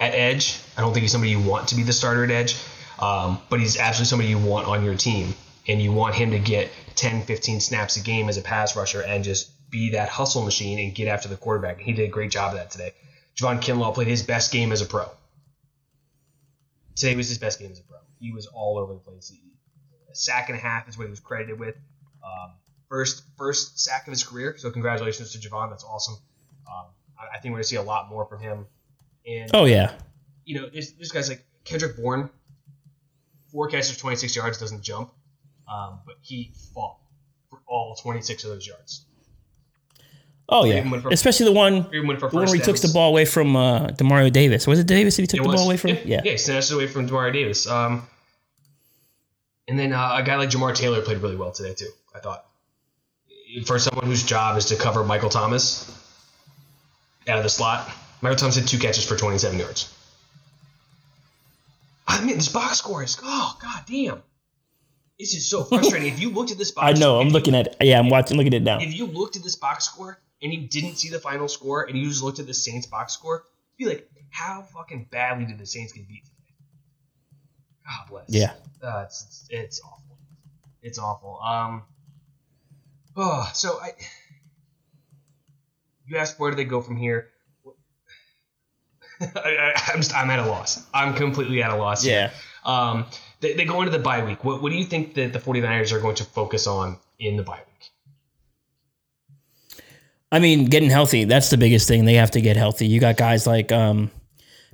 [0.00, 0.58] at edge.
[0.76, 2.56] I don't think he's somebody you want to be the starter at edge,
[2.98, 5.34] um, but he's absolutely somebody you want on your team.
[5.68, 9.02] And you want him to get 10, 15 snaps a game as a pass rusher
[9.02, 11.76] and just be that hustle machine and get after the quarterback.
[11.76, 12.92] And he did a great job of that today.
[13.36, 15.08] Javon Kinlaw played his best game as a pro.
[16.96, 17.98] Today was his best game as a pro.
[18.18, 19.32] He was all over the place.
[20.10, 21.76] A sack and a half is what he was credited with.
[22.24, 22.52] Um,
[22.88, 24.56] first first sack of his career.
[24.58, 25.70] So congratulations to Javon.
[25.70, 26.14] That's awesome.
[26.66, 26.86] Um,
[27.18, 28.66] I, I think we're gonna see a lot more from him.
[29.26, 29.92] And Oh yeah.
[30.44, 32.30] you know, there's, there's guys like Kendrick Bourne,
[33.52, 35.12] four catches, 26 yards, doesn't jump,
[35.68, 36.96] um, but he fought
[37.50, 39.04] for all 26 of those yards.
[40.48, 40.82] Oh yeah.
[41.00, 44.32] For- Especially the one, the one where he took the ball away from uh, Demario
[44.32, 44.66] Davis.
[44.66, 45.90] Was it Davis that he took It the was- ball away from?
[45.90, 46.20] Yeah, Yeah.
[46.24, 47.68] yeah, he snatched it away from Demario Davis.
[47.68, 48.08] Um,
[49.70, 51.90] and then uh, a guy like Jamar Taylor played really well today too.
[52.12, 52.44] I thought
[53.66, 55.88] for someone whose job is to cover Michael Thomas
[57.28, 57.88] out of the slot,
[58.20, 59.96] Michael Thomas had two catches for 27 yards.
[62.08, 64.20] I mean, this box score is oh god damn.
[65.20, 66.12] This is so frustrating.
[66.12, 67.20] if you looked at this box, I know.
[67.20, 67.76] I'm looking at it.
[67.80, 68.36] Yeah, I'm watching.
[68.38, 68.80] Looking at it now.
[68.80, 71.96] if you looked at this box score and you didn't see the final score and
[71.96, 73.44] you just looked at the Saints box score,
[73.78, 76.24] you'd be like, how fucking badly did the Saints get beat?
[77.90, 78.24] God bless.
[78.28, 78.52] Yeah.
[78.82, 80.18] Uh, it's, it's awful.
[80.82, 81.40] It's awful.
[81.40, 81.82] Um.
[83.16, 83.90] Oh, so I.
[86.06, 87.28] You asked where do they go from here?
[89.20, 90.86] I, I, I'm just, I'm at a loss.
[90.94, 92.02] I'm completely at a loss.
[92.02, 92.30] here.
[92.64, 92.90] Yeah.
[92.90, 93.06] Um.
[93.40, 94.44] They, they go into the bye week.
[94.44, 97.42] What, what do you think that the 49ers are going to focus on in the
[97.42, 97.90] bye week?
[100.32, 101.24] I mean, getting healthy.
[101.24, 102.04] That's the biggest thing.
[102.04, 102.86] They have to get healthy.
[102.86, 104.10] You got guys like um,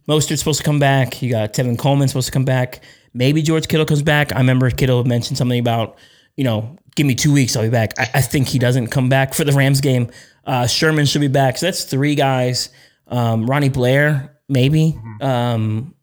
[0.08, 1.22] Mostert's supposed to come back.
[1.22, 2.82] You got Tevin Coleman supposed to come back.
[3.16, 4.34] Maybe George Kittle comes back.
[4.34, 5.96] I remember Kittle mentioned something about,
[6.36, 7.98] you know, give me two weeks, I'll be back.
[7.98, 10.10] I, I think he doesn't come back for the Rams game.
[10.44, 11.58] Uh, Sherman should be back.
[11.58, 12.70] So that's three guys.
[13.08, 14.98] Um, Ronnie Blair, maybe.
[15.20, 15.94] Um,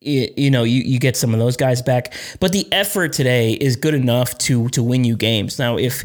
[0.00, 2.14] you, you know, you, you get some of those guys back.
[2.40, 5.58] But the effort today is good enough to to win you games.
[5.58, 6.04] Now, if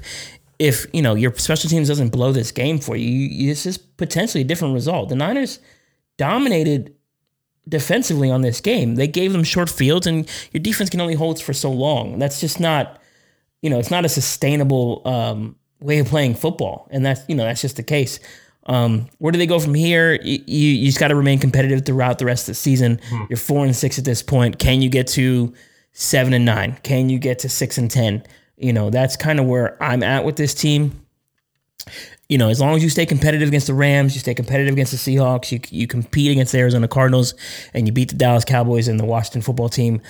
[0.60, 3.78] if you know your special teams doesn't blow this game for you, you this is
[3.78, 5.10] potentially a different result.
[5.10, 5.60] The Niners
[6.18, 6.94] dominated
[7.68, 8.96] defensively on this game.
[8.96, 12.20] They gave them short fields, and your defense can only hold for so long.
[12.20, 13.02] That's just not,
[13.62, 17.44] you know, it's not a sustainable um, way of playing football, and that's you know
[17.44, 18.20] that's just the case.
[18.66, 20.20] Um, where do they go from here?
[20.22, 23.00] You, you, you just got to remain competitive throughout the rest of the season.
[23.30, 24.60] You're four and six at this point.
[24.60, 25.54] Can you get to
[25.94, 26.78] seven and nine?
[26.84, 28.24] Can you get to six and ten?
[28.58, 31.06] You know, that's kind of where I'm at with this team.
[32.30, 34.92] You know, as long as you stay competitive against the Rams, you stay competitive against
[34.92, 37.34] the Seahawks, you you compete against the Arizona Cardinals,
[37.74, 40.02] and you beat the Dallas Cowboys and the Washington football team,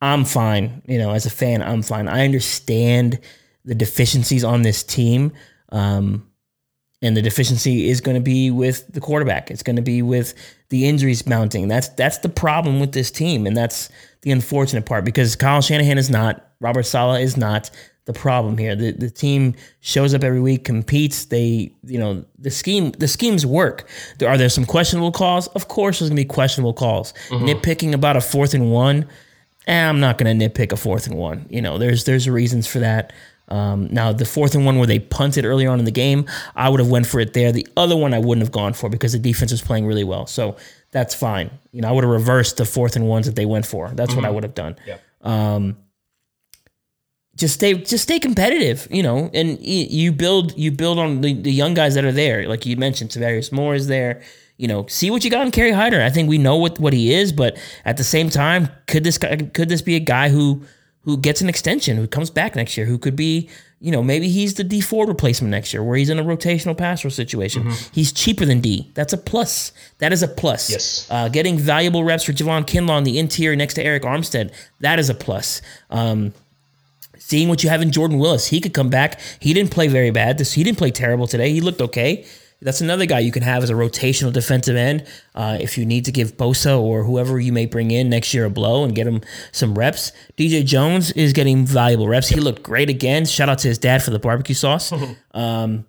[0.00, 0.82] I'm fine.
[0.86, 2.08] You know, as a fan, I'm fine.
[2.08, 3.20] I understand
[3.64, 5.32] the deficiencies on this team.
[5.70, 6.26] Um,
[7.02, 9.50] and the deficiency is going to be with the quarterback.
[9.50, 10.34] It's going to be with
[10.70, 11.68] the injuries mounting.
[11.68, 13.90] That's that's the problem with this team, and that's
[14.22, 17.70] the unfortunate part because Kyle Shanahan is not, Robert Saleh is not
[18.06, 18.74] the problem here.
[18.74, 21.26] The the team shows up every week, competes.
[21.26, 23.88] They you know the scheme the schemes work.
[24.18, 25.48] There are there some questionable calls?
[25.48, 27.12] Of course, there's going to be questionable calls.
[27.28, 29.08] Nitpicking about a fourth and one.
[29.66, 31.46] Eh, I'm not going to nitpick a fourth and one.
[31.50, 33.12] You know, there's there's reasons for that.
[33.48, 36.68] Um, now the fourth and one where they punted earlier on in the game, I
[36.68, 37.52] would have went for it there.
[37.52, 40.26] The other one I wouldn't have gone for because the defense was playing really well.
[40.26, 40.56] So
[40.90, 41.50] that's fine.
[41.72, 43.90] You know, I would have reversed the fourth and ones that they went for.
[43.90, 44.76] That's what I would have done.
[44.86, 45.02] Yep.
[45.22, 45.76] Um,
[47.36, 48.88] just stay, just stay competitive.
[48.90, 52.48] You know, and you build, you build on the, the young guys that are there.
[52.48, 54.22] Like you mentioned, Tarvarius Moore is there.
[54.56, 56.00] You know, see what you got in Kerry Hyder.
[56.02, 59.18] I think we know what what he is, but at the same time, could this
[59.18, 60.64] guy, could this be a guy who
[61.06, 63.48] who gets an extension, who comes back next year, who could be,
[63.80, 66.76] you know, maybe he's the Dee Ford replacement next year, where he's in a rotational
[66.76, 67.70] pass rush situation.
[67.92, 68.90] He's cheaper than D.
[68.94, 69.70] That's a plus.
[69.98, 70.68] That is a plus.
[70.68, 71.06] Yes.
[71.08, 74.98] Uh, getting valuable reps for Javon Kinlaw on the interior next to Arik Armstead, that
[74.98, 75.62] is a plus.
[75.90, 76.32] Um,
[77.18, 79.20] seeing what you have in Jordan Willis, he could come back.
[79.40, 80.38] He didn't play very bad.
[80.38, 81.52] This he didn't play terrible today.
[81.52, 82.26] He looked okay.
[82.62, 86.06] That's another guy you can have as a rotational defensive end uh, if you need
[86.06, 89.06] to give Bosa or whoever you may bring in next year a blow and get
[89.06, 89.20] him
[89.52, 90.10] some reps.
[90.38, 92.28] DJ Jones is getting valuable reps.
[92.28, 93.26] He looked great again.
[93.26, 94.90] Shout out to his dad for the barbecue sauce.
[95.32, 95.86] um,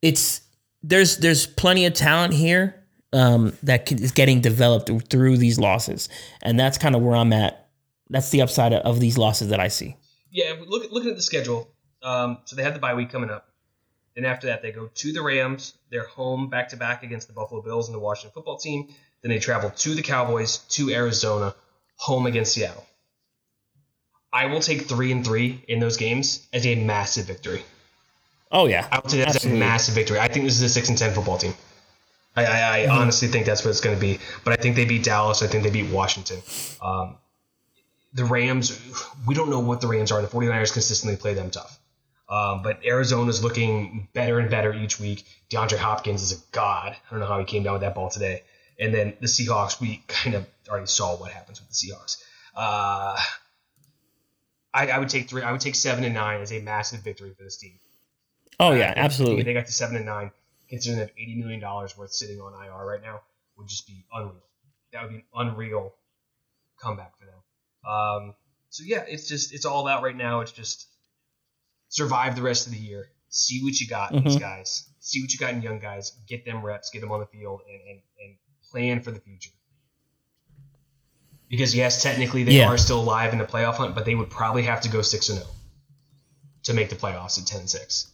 [0.00, 0.40] it's
[0.82, 2.82] there's there's plenty of talent here.
[3.12, 6.08] um, that is getting developed through these losses,
[6.42, 7.68] and that's kind of where I'm at.
[8.10, 9.96] That's the upside of these losses that I see.
[10.36, 11.66] Yeah, look, looking at the schedule,
[12.02, 13.48] um, so they have the bye week coming up.
[14.14, 15.72] Then after that, they go to the Rams.
[15.90, 18.88] They're home back to back against the Buffalo Bills and the Washington football team.
[19.22, 21.54] Then they travel to the Cowboys, to Arizona,
[21.96, 22.84] home against Seattle.
[24.30, 27.62] I will take three and three in those games as a massive victory.
[28.52, 29.58] Oh yeah, I will take that Absolutely.
[29.58, 30.20] as a massive victory.
[30.20, 31.54] I think this is a six and ten football team.
[32.36, 32.92] I, I, I mm-hmm.
[32.92, 34.18] honestly think that's what it's going to be.
[34.44, 35.42] But I think they beat Dallas.
[35.42, 36.42] I think they beat Washington.
[36.82, 37.16] Um,
[38.16, 38.80] the Rams,
[39.26, 40.22] we don't know what the Rams are.
[40.22, 41.78] The 49ers consistently play them tough.
[42.28, 45.24] Um, but Arizona's looking better and better each week.
[45.50, 46.96] DeAndre Hopkins is a god.
[46.96, 48.42] I don't know how he came down with that ball today.
[48.80, 52.16] And then the Seahawks, we kind of already saw what happens with the Seahawks.
[52.56, 53.20] Uh,
[54.72, 55.42] I, I, would take three.
[55.42, 57.78] I would take seven and nine as a massive victory for this team.
[58.58, 59.40] Oh yeah, uh, absolutely.
[59.40, 60.30] If they got to seven and nine,
[60.68, 63.20] considering they have eighty million dollars worth sitting on IR right now,
[63.56, 64.42] would just be unreal.
[64.92, 65.94] That would be an unreal
[66.80, 67.12] comeback.
[67.86, 68.34] Um,
[68.70, 70.40] so yeah, it's just it's all out right now.
[70.40, 70.86] It's just
[71.88, 73.10] survive the rest of the year.
[73.28, 74.28] See what you got, mm-hmm.
[74.28, 74.88] these guys.
[75.00, 76.12] See what you got in young guys.
[76.26, 76.90] Get them reps.
[76.90, 78.36] Get them on the field, and and, and
[78.70, 79.50] plan for the future.
[81.48, 82.68] Because yes, technically they yeah.
[82.68, 85.28] are still alive in the playoff hunt, but they would probably have to go six
[85.28, 85.56] and zero oh
[86.66, 88.08] to make the playoffs at 10-6.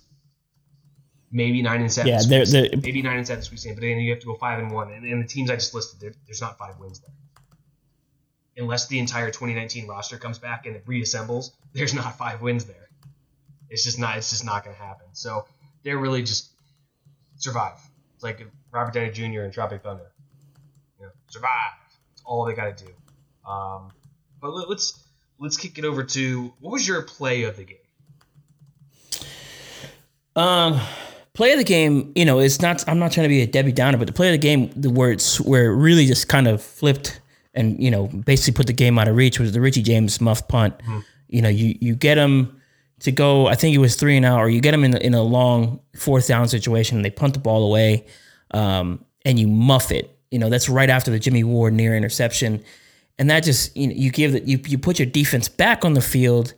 [1.34, 2.12] Maybe nine and seven.
[2.12, 3.42] Yeah, they're, they're, maybe nine and seven.
[3.42, 4.92] Sweet but then you have to go five and one.
[4.92, 7.14] And, and the teams I just listed, there's not five wins there.
[8.56, 12.88] Unless the entire 2019 roster comes back and it reassembles, there's not five wins there.
[13.70, 14.18] It's just not.
[14.18, 15.06] It's just not going to happen.
[15.12, 15.46] So
[15.82, 16.50] they're really just
[17.36, 17.78] survive.
[18.14, 19.42] It's like Robert Downey Jr.
[19.42, 20.12] and Tropic Thunder.
[20.98, 21.72] You know, survive.
[22.10, 23.50] That's all they got to do.
[23.50, 23.90] Um,
[24.40, 25.02] but let, let's
[25.38, 27.78] let's kick it over to what was your play of the game?
[30.34, 30.80] Um,
[31.34, 32.86] play of the game, you know, it's not.
[32.88, 34.90] I'm not trying to be a Debbie Downer, but the play of the game, the
[34.90, 37.20] words it's where it really just kind of flipped
[37.54, 40.48] and you know basically put the game out of reach was the Richie James muff
[40.48, 40.78] punt.
[40.78, 40.98] Mm-hmm.
[41.28, 42.60] You know, you you get him
[43.00, 43.46] to go.
[43.46, 45.80] I think it was three and out, or you get him in in a long
[45.96, 48.06] fourth down situation, and they punt the ball away,
[48.52, 50.16] um, and you muff it.
[50.30, 52.62] You know, that's right after the Jimmy Ward near interception
[53.18, 55.94] and that just you know, you give that you you put your defense back on
[55.94, 56.54] the field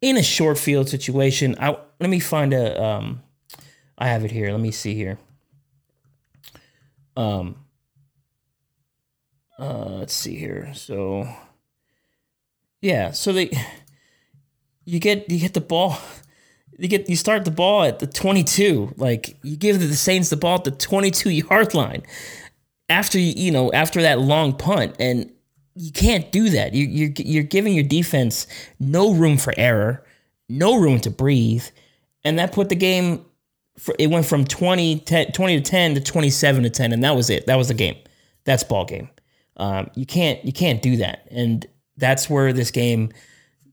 [0.00, 1.56] in a short field situation.
[1.60, 3.22] I let me find a um,
[3.96, 4.50] I have it here.
[4.50, 5.18] Let me see here.
[7.16, 7.56] Um,
[9.58, 10.72] uh, let's see here.
[10.74, 11.28] So,
[12.80, 13.50] yeah, so they
[14.84, 15.98] you get you get the ball.
[16.78, 18.94] You get you start the ball at the 22.
[18.96, 22.04] Like you give the Saints the ball at the 22 yard line
[22.88, 25.30] after you you know after that long punt and
[25.74, 26.74] you can't do that.
[26.74, 28.46] You, you're you're giving your defense
[28.80, 30.04] no room for error,
[30.48, 31.64] no room to breathe,
[32.24, 33.24] and that put the game.
[33.78, 37.04] For, it went from 20, 10, 20 to ten to twenty seven to ten, and
[37.04, 37.46] that was it.
[37.46, 37.96] That was the game.
[38.44, 39.08] That's ball game.
[39.58, 41.66] Um, you can't you can't do that, and
[41.96, 43.12] that's where this game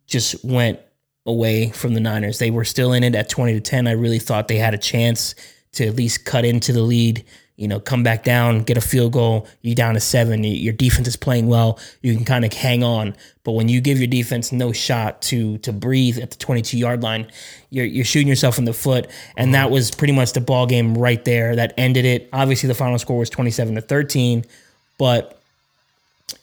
[0.07, 0.79] just went
[1.25, 2.39] away from the Niners.
[2.39, 3.87] They were still in it at twenty to ten.
[3.87, 5.35] I really thought they had a chance
[5.73, 7.25] to at least cut into the lead
[7.57, 11.07] you know, come back down, get a field goal, You're down to seven, your defense
[11.07, 13.15] is playing well, you can kind of hang on.
[13.43, 17.01] But when you give your defense no shot to to breathe at the 22 yard
[17.01, 17.31] line,
[17.69, 19.09] you're you're shooting yourself in the foot.
[19.37, 22.29] And that was pretty much the ball game right there that ended it.
[22.33, 24.43] Obviously, the final score was 27 to 13,
[24.97, 25.41] but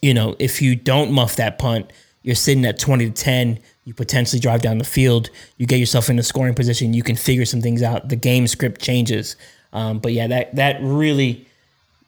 [0.03, 1.89] you know, if you don't muff that punt,
[2.23, 3.57] you're sitting at 20 to 10.
[3.85, 5.29] You potentially drive down the field.
[5.57, 6.93] You get yourself in a scoring position.
[6.93, 8.09] You can figure some things out.
[8.09, 9.37] The game script changes.
[9.71, 11.47] Um, but yeah, that that really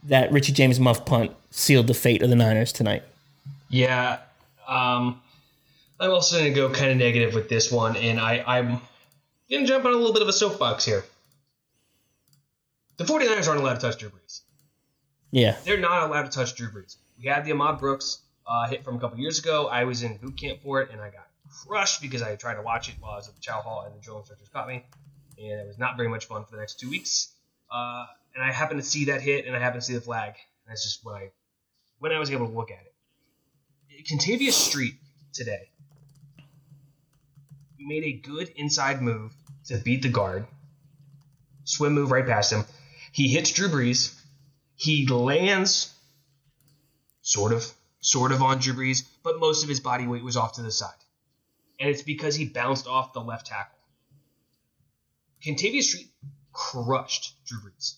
[0.04, 3.04] that Richie James muff punt sealed the fate of the Niners tonight.
[3.70, 4.20] Yeah,
[4.68, 5.22] um,
[5.98, 8.82] I'm also going to go kind of negative with this one, and I, I'm
[9.50, 11.04] going to jump on a little bit of a soapbox here.
[12.98, 14.42] The 49ers aren't allowed to touch Drew Brees.
[15.32, 15.56] Yeah.
[15.64, 16.98] They're not allowed to touch Drew Brees.
[17.17, 19.67] We had the Ahmad Brooks uh, hit from a couple years ago.
[19.67, 21.28] I was in boot camp for it, and I got
[21.65, 23.95] crushed because I tried to watch it while I was at the Chow Hall, and
[23.95, 24.86] the drill instructors caught me.
[25.38, 27.34] And it was not very much fun for the next two weeks.
[27.71, 30.30] Uh, and I happened to see that hit, and I happened to see the flag.
[30.65, 31.32] And that's just when I
[31.99, 34.06] when I was able to look at it.
[34.06, 34.95] Kentavius Street
[35.34, 35.69] today
[37.80, 39.34] made a good inside move
[39.65, 40.45] to beat the guard.
[41.63, 42.65] Swim move right past him.
[43.12, 44.19] He hits Drew Brees.
[44.75, 45.95] He lands
[47.26, 47.66] sort of,
[48.02, 50.72] sort of on Drew Brees, but most of his body weight was off to the
[50.72, 50.94] side.
[51.80, 53.80] And it's because he bounced off the left tackle.
[55.44, 56.12] Kentavius Street
[56.54, 57.96] crushed Drew Brees.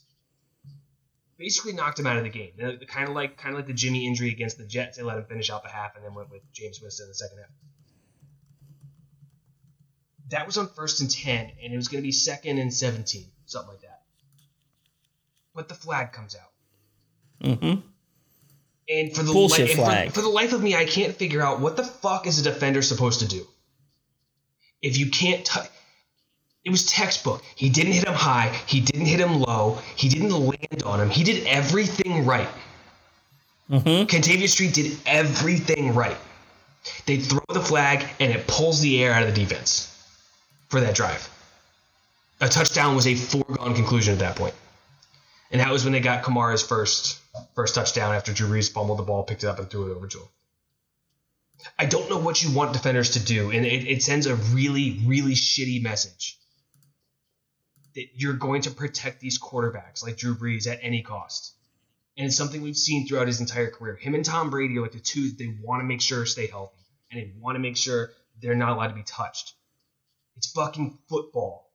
[1.38, 2.54] Basically knocked him out of the game.
[2.88, 4.98] Kind of like kind of like the Jimmy injury against the Jets.
[4.98, 7.14] They let him finish out the half and then went with Jameis Winston in the
[7.14, 7.50] second half.
[10.30, 13.28] That was on first and ten, and it was going to be second and seventeen,
[13.46, 14.02] something like that.
[15.54, 17.48] But the flag comes out.
[17.48, 17.82] Mm-hmm.
[18.90, 20.10] And for the Bullshit li- flag.
[20.10, 22.44] For, for the life of me, I can't figure out what the fuck is a
[22.44, 23.46] defender supposed to do.
[24.82, 25.70] If you can't touch,
[26.64, 27.44] it was textbook.
[27.56, 28.54] He didn't hit him high.
[28.66, 29.80] He didn't hit him low.
[29.96, 31.10] He didn't land on him.
[31.10, 32.50] He did everything right.
[33.70, 34.08] Mm-hmm.
[34.08, 36.18] Kentavius Street did everything right.
[37.06, 39.94] They throw the flag and it pulls the air out of the defense
[40.70, 41.30] for that drive.
[42.40, 44.54] A touchdown was a foregone conclusion at that point.
[45.52, 47.20] And that was when they got Kamara's first
[47.56, 50.08] first touchdown after Drew Brees fumbled the ball, picked it up, and threw it over
[50.08, 50.28] to him.
[51.78, 55.00] I don't know what you want defenders to do, and it, it sends a really,
[55.06, 56.38] really shitty message
[57.96, 61.54] that you're going to protect these quarterbacks like Drew Brees at any cost.
[62.16, 63.96] And it's something we've seen throughout his entire career.
[63.96, 66.48] Him and Tom Brady are like the two that they want to make sure stay
[66.48, 66.78] healthy,
[67.12, 69.54] and they want to make sure they're not allowed to be touched.
[70.36, 71.72] It's fucking football.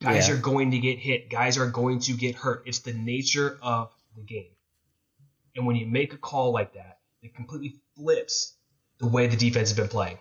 [0.00, 0.34] Guys Yeah.
[0.34, 1.28] are going to get hit.
[1.28, 2.62] Guys are going to get hurt.
[2.66, 4.50] It's the nature of the game.
[5.58, 8.56] And when you make a call like that, it completely flips
[9.00, 10.18] the way the defense has been playing.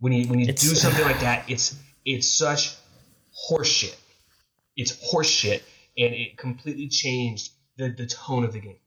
[0.00, 2.74] When you when you It's- do something like that, it's it's such
[3.48, 3.96] horseshit.
[4.76, 5.62] It's horseshit,
[5.96, 8.80] and it completely changed the, the tone of the game.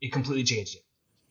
[0.00, 0.84] It completely changed it.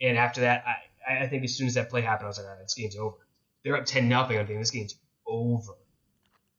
[0.07, 0.63] And after that,
[1.07, 2.75] I, I think as soon as that play happened, I was like, all right, this
[2.75, 3.17] game's over.
[3.63, 4.37] They're up 10 nothing.
[4.39, 4.95] I'm thinking this game's
[5.27, 5.73] over.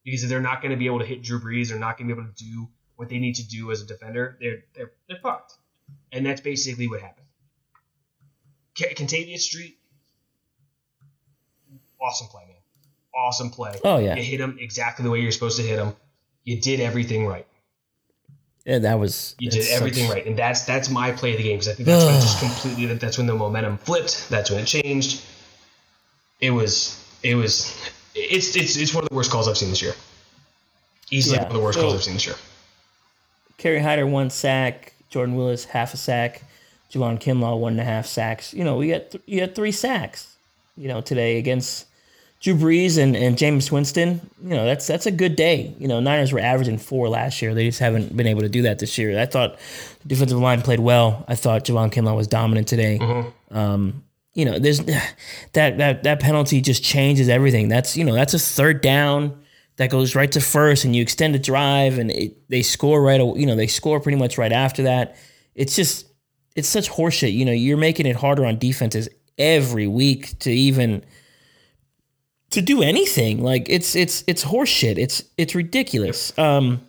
[0.05, 2.09] Because if they're not going to be able to hit Drew Brees, they're not going
[2.09, 4.93] to be able to do what they need to do as a defender, they're, they're,
[5.09, 5.55] they're fucked.
[6.13, 7.27] And that's basically what happened.
[8.79, 9.79] Ca- Kentavius Street,
[12.01, 12.57] awesome play, man.
[13.17, 13.79] Awesome play.
[13.85, 14.17] Oh, yeah.
[14.17, 15.95] You hit him exactly the way you're supposed to hit him.
[16.45, 17.47] You did everything right.
[18.65, 19.37] Yeah, that was.
[19.39, 21.75] You did everything such- right, and that's that's my play of the game because I
[21.75, 24.29] think that's when just completely that that's when the momentum flipped.
[24.31, 25.23] That's when it changed.
[26.41, 27.77] It was it was
[28.15, 29.93] it's it's it's one of the worst calls I've seen this year.
[31.11, 31.43] Easily Yeah.
[31.43, 32.37] one of the worst calls I've seen this year.
[33.59, 36.43] Kerry Hyder one sack, Jordan Willis half a sack,
[36.91, 38.53] Javon Kinlaw one and a half sacks.
[38.55, 40.37] You know, we got th- you had three sacks.
[40.77, 41.87] You know, today against
[42.41, 44.21] Drew Brees and, and Jameis Winston.
[44.43, 45.75] You know, that's that's a good day.
[45.79, 47.55] You know, Niners were averaging four last year.
[47.55, 49.19] They just haven't been able to do that this year.
[49.19, 49.57] I thought
[50.03, 51.25] the defensive line played well.
[51.29, 52.99] I thought Javon Kinlaw was dominant today.
[53.51, 54.03] Um,
[54.35, 54.81] you know, there's
[55.53, 57.69] that that that penalty just changes everything.
[57.69, 59.44] That's you know that's a third down
[59.77, 63.21] that goes right to first, and you extend the drive, and it, they score right.
[63.21, 65.17] You know, they score pretty much right after that.
[65.55, 66.07] It's just
[66.55, 67.33] it's such horseshit.
[67.33, 69.09] You know, you're making it harder on defenses
[69.39, 71.05] every week to even
[72.51, 73.43] to do anything.
[73.43, 74.97] Like it's it's it's horseshit.
[74.99, 76.37] It's it's ridiculous.
[76.39, 76.81] Um,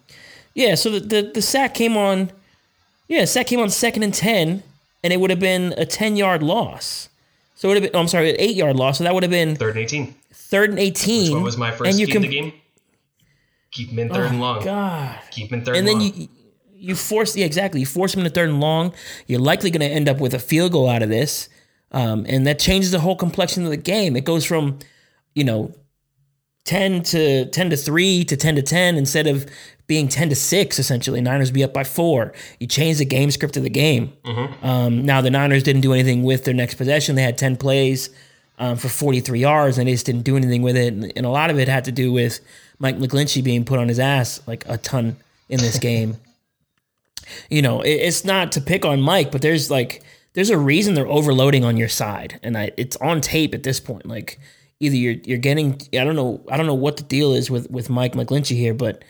[0.53, 0.75] yeah.
[0.75, 2.31] So the, the the sack came on.
[3.07, 4.63] Yeah, sack came on second and ten,
[5.03, 7.09] and it would have been a ten yard loss.
[7.55, 7.97] So it would have been.
[7.97, 8.97] Oh, I'm sorry, an eight yard loss.
[8.97, 10.15] So that would have been Third and eighteen.
[10.33, 11.33] third and eighteen.
[11.33, 12.53] What was my first and you can, in the game?
[13.75, 14.63] Keep him in third and long.
[14.63, 15.19] God.
[15.31, 15.95] Keep him in third and long.
[15.95, 16.21] and then long.
[16.21, 16.29] you
[16.77, 18.93] you force yeah exactly you force him into third and long.
[19.27, 21.49] You're likely going to end up with a field goal out of this,
[21.91, 24.15] um, and that changes the whole complexion of the game.
[24.15, 24.79] It goes from
[25.33, 25.73] you know
[26.63, 29.45] ten to ten to three to ten to ten instead of
[29.87, 30.79] being ten to six.
[30.79, 32.33] Essentially, Niners be up by four.
[32.59, 34.13] You change the game script of the game.
[34.63, 37.15] Um, now the Niners didn't do anything with their next possession.
[37.15, 38.09] They had ten plays
[38.57, 40.93] um, for 43 yards, and they just didn't do anything with it.
[40.93, 42.39] And, and a lot of it had to do with
[42.79, 45.17] Mike McGlinchey being put on his ass like a ton
[45.49, 46.17] in this game.
[47.49, 50.93] you know, it, it's not to pick on Mike, but there's like there's a reason
[50.93, 54.05] they're overloading on your side, and I it's on tape at this point.
[54.05, 54.39] Like
[54.79, 57.69] either you're you're getting I don't know I don't know what the deal is with
[57.69, 59.03] with Mike McGlinchey here, but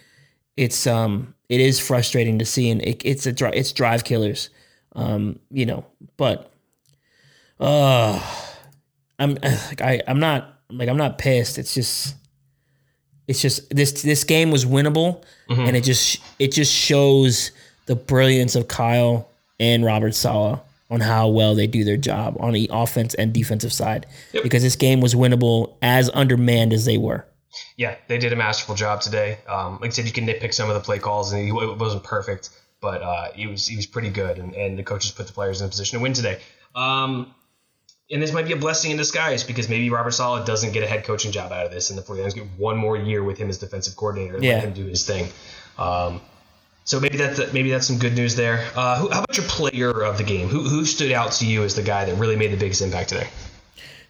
[0.57, 4.49] it's um it is frustrating to see, and it, it's a dri- it's drive killers,
[4.95, 5.85] um you know,
[6.17, 6.51] but
[7.59, 8.19] uh
[9.19, 11.57] I'm like I I'm not like I'm not pissed.
[11.57, 12.15] It's just
[13.27, 17.51] it's just this this game was winnable, and it just it just shows
[17.85, 20.59] the brilliance of Kyle and Robert Saleh
[20.91, 24.05] on how well they do their job on the offense and defensive side.
[24.43, 27.25] Because this game was winnable as undermanned as they were.
[27.77, 29.39] Yeah, they did a masterful job today.
[29.47, 32.03] Um, like I said, you can nitpick some of the play calls, and it wasn't
[32.03, 32.49] perfect,
[32.81, 35.61] but uh, he was he was pretty good, and, and the coaches put the players
[35.61, 36.39] in a position to win today.
[36.75, 37.33] Um,
[38.11, 40.87] and this might be a blessing in disguise because maybe Robert Saleh doesn't get a
[40.87, 43.49] head coaching job out of this, and the 49ers get one more year with him
[43.49, 44.55] as defensive coordinator and Yeah.
[44.55, 45.27] let him do his thing.
[45.77, 46.21] Um,
[46.83, 48.63] so maybe that's maybe that's some good news there.
[48.75, 50.47] Uh, who, how about your player of the game?
[50.49, 53.09] Who, who stood out to you as the guy that really made the biggest impact
[53.09, 53.27] today?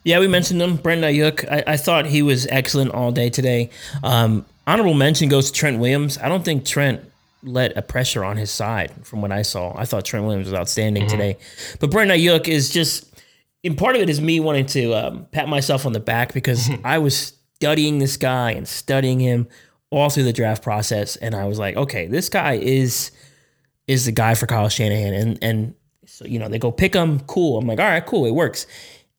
[0.03, 1.49] Yeah, we mentioned him, Brandon Aiyuk.
[1.49, 3.69] I, I thought he was excellent all day today.
[4.03, 6.17] Um, honorable mention goes to Trent Williams.
[6.19, 7.01] I don't think Trent
[7.43, 9.73] let a pressure on his side from what I saw.
[9.75, 11.37] I thought Trent Williams was outstanding today.
[11.79, 13.14] But Brandon Aiyuk is just,
[13.65, 16.69] and part of it is me wanting to um, pat myself on the back because
[16.83, 19.47] I was studying this guy and studying him
[19.89, 21.15] all through the draft process.
[21.15, 23.11] And I was like, okay, this guy is
[23.87, 25.13] is the guy for Kyle Shanahan.
[25.13, 27.19] And and so you know they go pick him.
[27.21, 27.57] Cool.
[27.57, 28.67] I'm like, all right, cool, it works.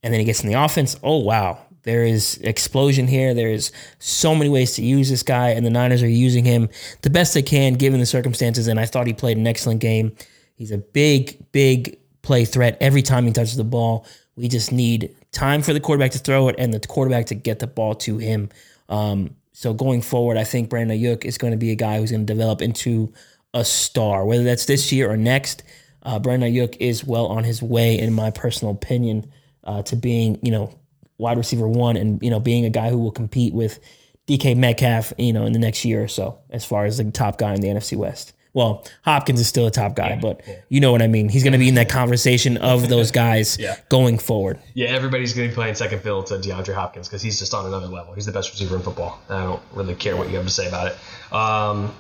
[0.03, 0.97] And then he gets in the offense.
[1.03, 3.35] Oh wow, there is explosion here.
[3.35, 6.69] There is so many ways to use this guy, and the Niners are using him
[7.03, 8.69] the best they can given the circumstances.
[8.69, 10.15] And I thought he played an excellent game.
[10.55, 14.07] He's a big, big play threat every time he touches the ball.
[14.37, 17.59] We just need time for the quarterback to throw it and the quarterback to get
[17.59, 18.51] the ball to him.
[18.89, 22.11] Um, so going forward, I think Brandon Aiyuk is going to be a guy who's
[22.11, 23.13] going to develop into
[23.55, 25.63] a star, whether that's this year or next.
[26.03, 29.33] Uh, Brandon Aiyuk is well on his way, in my personal opinion,
[29.65, 30.79] uh, to being you know
[31.19, 33.81] wide receiver one and you know being a guy who will compete with
[34.27, 37.39] DK Metcalf, you know, in the next year or so, as far as the top
[37.39, 38.33] guy in the NFC West.
[38.57, 40.41] Well, Hopkins is still a top guy, but
[40.71, 41.29] you know what I mean.
[41.29, 43.77] He's going to be in that conversation of those guys Yeah.
[43.91, 44.59] going forward.
[44.73, 47.67] Yeah, everybody's going to be playing second fiddle to DeAndre Hopkins because he's just on
[47.67, 48.15] another level.
[48.15, 49.21] He's the best receiver in football.
[49.29, 51.35] I don't really care what you have to say about it.
[51.35, 51.95] Um,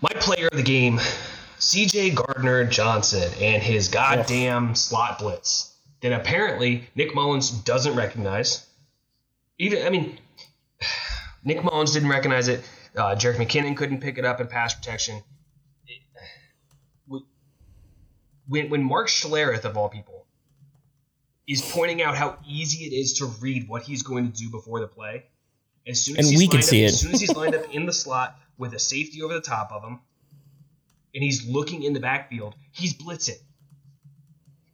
[0.00, 1.00] my player of the game,
[1.58, 8.64] CJ Gardner Johnson, and his goddamn slot blitz that apparently Nick Mullens doesn't recognize.
[9.58, 10.16] Even, I mean,
[11.44, 12.60] Nick Mullens didn't recognize it.
[12.96, 15.24] Uh, Jerick McKinnon couldn't pick it up in pass protection.
[18.50, 20.26] When, when Mark Schlereth, of all people,
[21.48, 24.80] is pointing out how easy it is to read what he's going to do before
[24.80, 25.24] the play.
[25.86, 26.92] As soon as And he's we can lined see up, it.
[26.94, 29.70] As soon as he's lined up in the slot with a safety over the top
[29.72, 30.00] of him,
[31.14, 33.38] and he's looking in the backfield, he's blitzing.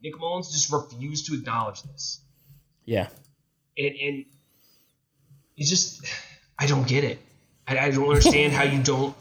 [0.03, 2.21] Nick Mullens just refused to acknowledge this,
[2.87, 3.09] Yeah.
[3.79, 4.25] and and
[5.57, 6.05] it's just
[6.59, 7.19] I don't get it.
[7.69, 9.15] I, I don't understand how you don't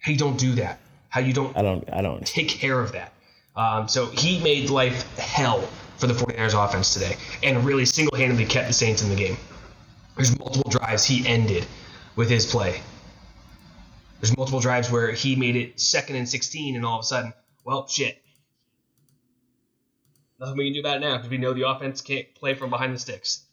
[0.00, 0.80] how you don't do that.
[1.08, 1.84] How you don't I don't.
[1.92, 2.24] I don't.
[2.26, 3.12] take care of that.
[3.56, 5.62] Um, so he made life hell
[5.96, 9.36] for the 49ers offense today and really single handedly kept the Saints in the game.
[10.14, 11.66] There's multiple drives he ended
[12.16, 12.80] with his play.
[14.20, 17.34] There's multiple drives where he made it second and 16, and all of a sudden,
[17.64, 18.22] well, shit.
[20.40, 22.70] Nothing we can do about it now because we know the offense can't play from
[22.70, 23.44] behind the sticks.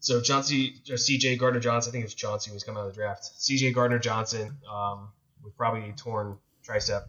[0.00, 2.86] So Chauncey, or CJ Gardner Johnson, I think it was Chauncey who was coming out
[2.86, 3.24] of the draft.
[3.38, 5.08] CJ Gardner Johnson um,
[5.42, 7.06] with probably a torn tricep,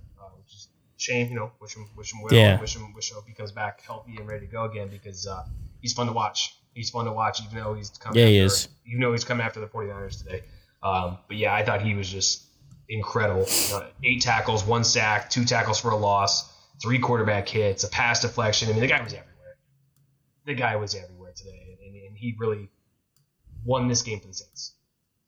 [0.98, 1.30] which is a shame.
[1.30, 2.34] You know, wish him, wish him well.
[2.34, 2.60] Yeah.
[2.60, 5.46] Wish him, wish him he comes back healthy and ready to go again because uh,
[5.82, 6.58] he's fun to watch.
[6.74, 8.20] He's fun to watch, even though he's coming.
[8.20, 8.68] Yeah, after, he is.
[8.86, 10.44] Even though he's coming after the 49ers today.
[10.84, 12.44] Um, but yeah, I thought he was just
[12.88, 13.46] incredible.
[13.74, 18.22] Uh, eight tackles, one sack, two tackles for a loss, three quarterback hits, a pass
[18.22, 18.70] deflection.
[18.70, 19.58] I mean, the guy was everywhere.
[20.46, 22.70] The guy was everywhere today, and, and he really
[23.66, 24.74] won this game for the Saints.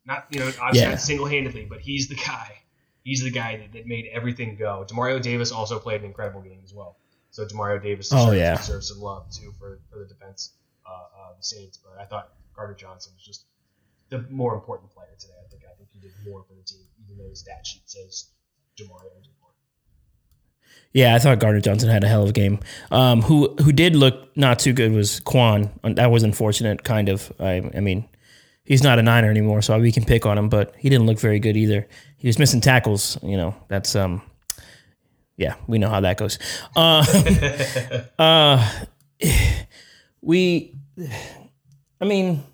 [0.06, 0.90] Not you know, obviously Yeah.
[0.90, 2.56] not single handedly, but he's the guy.
[3.10, 4.84] He's the guy that, that made everything go.
[4.88, 6.96] Demario Davis also played an incredible game as well.
[7.30, 8.56] So Demario Davis Oh, deserves, yeah.
[8.56, 10.40] deserves some love too for, for the defense
[10.86, 11.76] uh, of the Saints.
[11.82, 13.46] But I thought Gardner Johnson was just
[14.10, 15.34] the more important player today.
[15.44, 17.82] I think I think he did more for the team, even though his stat sheet
[17.86, 18.30] says
[18.78, 19.50] Demario did more.
[20.92, 22.58] Yeah, I thought Gardner Johnson had a hell of a game.
[22.90, 25.70] Um, who who did look not too good was Kwon.
[25.96, 27.32] That was unfortunate, kind of.
[27.38, 28.08] I, I mean,
[28.70, 31.18] he's not a Niner anymore, so we can pick on him, but he didn't look
[31.18, 31.88] very good either.
[32.18, 33.18] He was missing tackles.
[33.20, 34.22] You know, that's um,
[35.36, 36.38] yeah, we know how that goes.
[36.76, 37.04] Uh,
[38.18, 38.70] uh,
[40.22, 40.72] we,
[42.00, 42.44] I mean,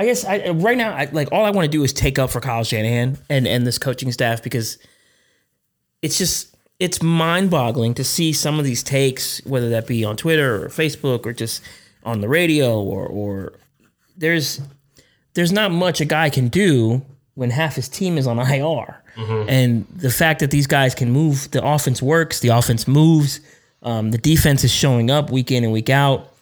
[0.00, 2.30] I guess I right now, I, like all I want to do is take up
[2.30, 4.78] for Kyle Shanahan and and this coaching staff because
[6.02, 10.64] it's just it's mind-boggling to see some of these takes, whether that be on Twitter
[10.64, 11.62] or Facebook or just
[12.02, 13.52] on the radio or or
[14.16, 14.60] there's
[15.38, 17.00] there's not much a guy can do
[17.36, 19.00] when half his team is on IR.
[19.48, 23.38] And the fact that these guys can move, the offense works, the offense moves,
[23.84, 26.34] um, the defense is showing up week in and week out.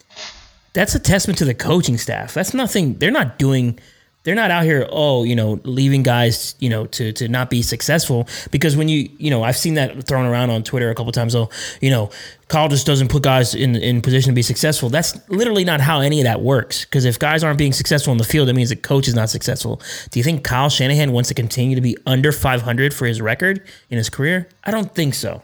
[0.73, 2.33] That's a testament to the coaching staff.
[2.33, 2.95] That's nothing.
[2.95, 3.79] They're not doing.
[4.27, 4.85] They're not out here.
[4.91, 8.27] Oh, you know, leaving guys, you know, to to not be successful.
[8.51, 11.33] Because when you, you know, I've seen that thrown around on Twitter a couple times.
[11.33, 11.49] Oh,
[11.79, 12.09] you know,
[12.49, 14.89] Kyle just doesn't put guys in in position to be successful.
[14.89, 16.83] That's literally not how any of that works.
[16.83, 19.29] Because if guys aren't being successful in the field, that means the coach is not
[19.29, 19.81] successful.
[20.11, 23.65] Do you think Kyle Shanahan wants to continue to be under 500 for his record
[23.89, 24.49] in his career?
[24.65, 25.41] I don't think so.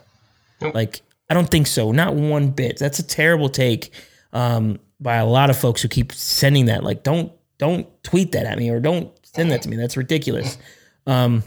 [0.60, 1.90] Like, I don't think so.
[1.90, 2.76] Not one bit.
[2.78, 3.94] That's a terrible take
[4.34, 6.84] um, by a lot of folks who keep sending that.
[6.84, 9.76] Like, don't don't tweet that at me or don't send that to me.
[9.76, 10.58] That's ridiculous.
[11.06, 11.42] Um,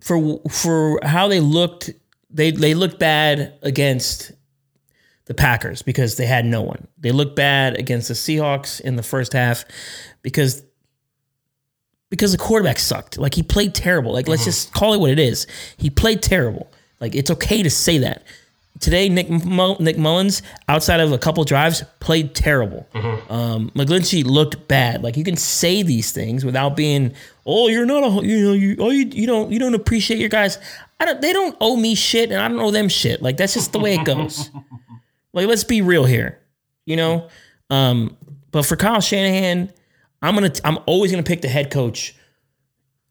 [0.00, 1.90] for for how they looked,
[2.30, 4.32] they they looked bad against
[5.26, 6.86] the Packers because they had no one.
[6.98, 9.64] They looked bad against the Seahawks in the first half
[10.22, 10.62] because
[12.10, 13.18] because the quarterback sucked.
[13.18, 14.12] Like he played terrible.
[14.12, 15.46] Like let's just call it what it is.
[15.76, 16.70] He played terrible.
[17.00, 18.22] Like it's okay to say that.
[18.80, 22.86] Today Nick Nick Mullens, outside of a couple drives, played terrible.
[23.30, 25.02] Um, McGlinchey looked bad.
[25.02, 27.14] Like you can say these things without being,
[27.46, 30.28] oh, you're not a, you know, you, oh, you, you don't, you don't appreciate your
[30.28, 30.58] guys.
[30.98, 31.20] I don't.
[31.20, 33.22] They don't owe me shit, and I don't owe them shit.
[33.22, 34.50] Like that's just the way it goes.
[35.32, 36.40] like let's be real here,
[36.86, 37.28] you know.
[37.70, 38.16] Um,
[38.50, 39.72] but for Kyle Shanahan,
[40.22, 42.14] I'm gonna, I'm always gonna pick the head coach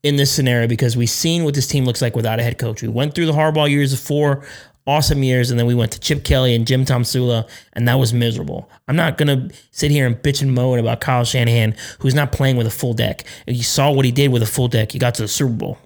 [0.02, 2.82] in this scenario because we've seen what this team looks like without a head coach.
[2.82, 4.46] We went through the Harbaugh years of four
[4.88, 8.14] awesome years, and then we went to Chip Kelly and Jim Tomsula, and that was
[8.14, 8.70] miserable.
[8.88, 12.56] I'm not gonna sit here and bitch and moan about Kyle Shanahan, who's not playing
[12.58, 13.24] with a full deck.
[13.48, 14.92] You saw what he did with a full deck.
[14.92, 15.78] He got to the Super Bowl.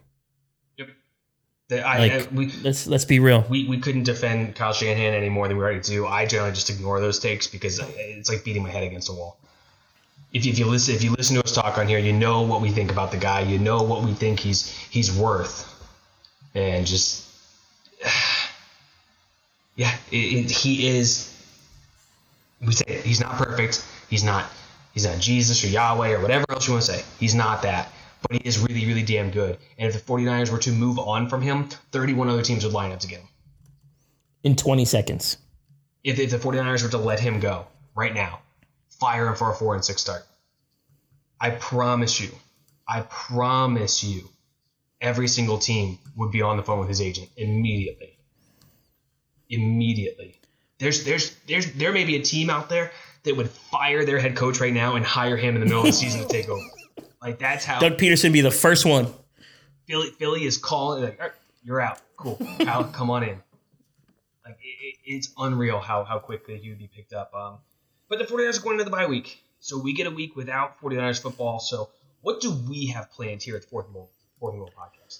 [1.69, 3.45] The- I, Like, I- we, let's let's be real.
[3.47, 6.07] we, we couldn't defend Kyle Shanahan any more than we already do.
[6.07, 9.37] I generally just ignore those takes because it's like beating my head against a wall.
[10.33, 12.41] If you, if you listen if you listen to us talk on here, you know
[12.41, 13.41] what we think about the guy.
[13.41, 15.67] You know what we think he's he's worth,
[16.55, 17.25] and just
[19.79, 21.33] yeah, it, it, he is.
[22.59, 23.81] We say it, he's not perfect.
[24.09, 24.45] He's not
[24.93, 27.05] he's not Jesus or Yahweh or whatever else you want to say.
[27.17, 27.89] He's not that.
[28.21, 29.57] But he is really, really damn good.
[29.77, 32.91] And if the 49ers were to move on from him, 31 other teams would line
[32.91, 33.29] up to get him
[34.43, 35.37] In 20 seconds.
[36.03, 37.65] if, if the 49ers were to let him go
[37.95, 38.41] right now,
[38.99, 40.23] fire him for a four and six start.
[41.39, 42.31] I promise you,
[42.85, 44.27] I promise you,
[44.99, 48.18] every single team would be on the phone with his agent immediately.
[49.49, 50.39] Immediately.
[50.77, 52.91] There's there's there's there may be a team out there
[53.23, 55.87] that would fire their head coach right now and hire him in the middle of
[55.87, 56.61] the season to take over.
[57.21, 59.13] Like that's how Doug Pederson be the first one.
[59.89, 61.99] Philly Philly is calling like, "All right, you're out.
[62.15, 62.39] Cool.
[62.61, 63.41] Kyle, come on in.
[64.45, 67.33] Like it, it, it's unreal how how quickly he would be picked up.
[67.33, 67.57] Um,
[68.07, 70.79] but the 49ers are going into the bye week, so we get a week without
[70.81, 71.59] 49ers football.
[71.59, 71.89] So
[72.21, 75.19] what do we have planned here at the Fourth and Goal Fourth and Goal podcast?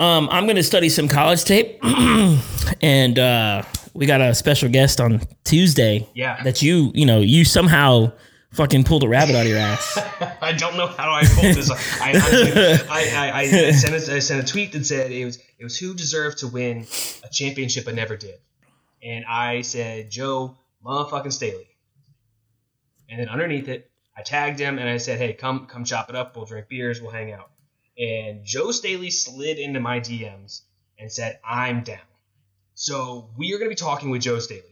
[0.00, 1.78] Um, I'm going to study some college tape,
[2.82, 3.62] and uh,
[3.94, 6.08] we got a special guest on Tuesday.
[6.14, 6.42] Yeah.
[6.42, 8.12] that you you know you somehow
[8.52, 9.98] fucking pulled a rabbit out of your ass.
[10.42, 11.70] I don't know how I pulled this.
[11.70, 15.64] I, I, I, I, sent a, I sent a tweet that said it was it
[15.64, 16.86] was who deserved to win
[17.22, 18.40] a championship but never did,
[19.02, 21.68] and I said Joe motherfucking Staley,
[23.08, 26.16] and then underneath it I tagged him and I said, hey, come come chop it
[26.16, 26.36] up.
[26.36, 27.00] We'll drink beers.
[27.00, 27.50] We'll hang out.
[27.98, 30.62] And Joe Staley slid into my DMs
[30.98, 31.98] and said, I'm down.
[32.74, 34.62] So we are going to be talking with Joe Staley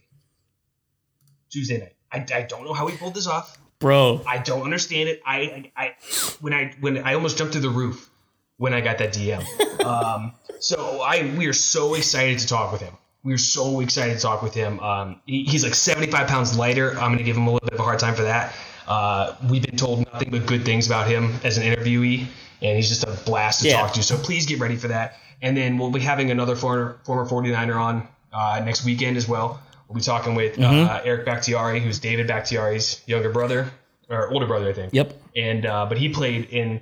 [1.50, 1.94] Tuesday night.
[2.10, 3.58] I, I don't know how he pulled this off.
[3.78, 5.20] Bro, I don't understand it.
[5.26, 5.94] I, I, I
[6.40, 8.08] when I when I almost jumped through the roof
[8.56, 9.44] when I got that DM.
[9.84, 12.96] um, so I we are so excited to talk with him.
[13.24, 14.78] We are so excited to talk with him.
[14.80, 16.90] Um, he, he's like 75 pounds lighter.
[16.92, 18.54] I'm going to give him a little bit of a hard time for that.
[18.86, 22.26] Uh, we've been told nothing but good things about him as an interviewee,
[22.62, 23.80] and he's just a blast to Yeah.
[23.82, 24.02] talk to.
[24.02, 25.18] So please get ready for that.
[25.42, 29.60] And then we'll be having another former former 49er on uh, next weekend as well.
[29.88, 33.70] We'll be talking with uh, Eric Bakhtiari, who's David Bakhtiari's younger brother
[34.08, 34.94] or older brother, I think.
[34.94, 35.12] Yep.
[35.36, 36.80] And uh, but he played in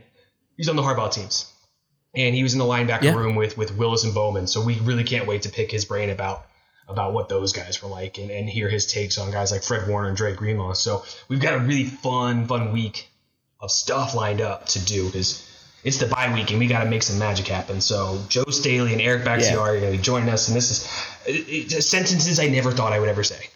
[0.57, 1.51] he's on the Harbaugh teams,
[2.14, 3.14] and he was in the linebacker Yeah.
[3.14, 4.47] room with with Willis and Bowman.
[4.47, 6.45] So we really can't wait to pick his brain about
[6.89, 9.89] about what those guys were like and, and hear his takes on guys like Fred
[9.89, 10.72] Warner and Dre Greenlaw.
[10.74, 13.09] So we've got a really fun fun week
[13.61, 15.47] of stuff lined up to do because
[15.85, 17.81] it's the bye week and we got to make some magic happen.
[17.81, 21.07] So Joe Staley and Eric Bakhtiari are going to be joining us, and this is
[21.26, 23.49] it, it, sentences I never thought I would ever say,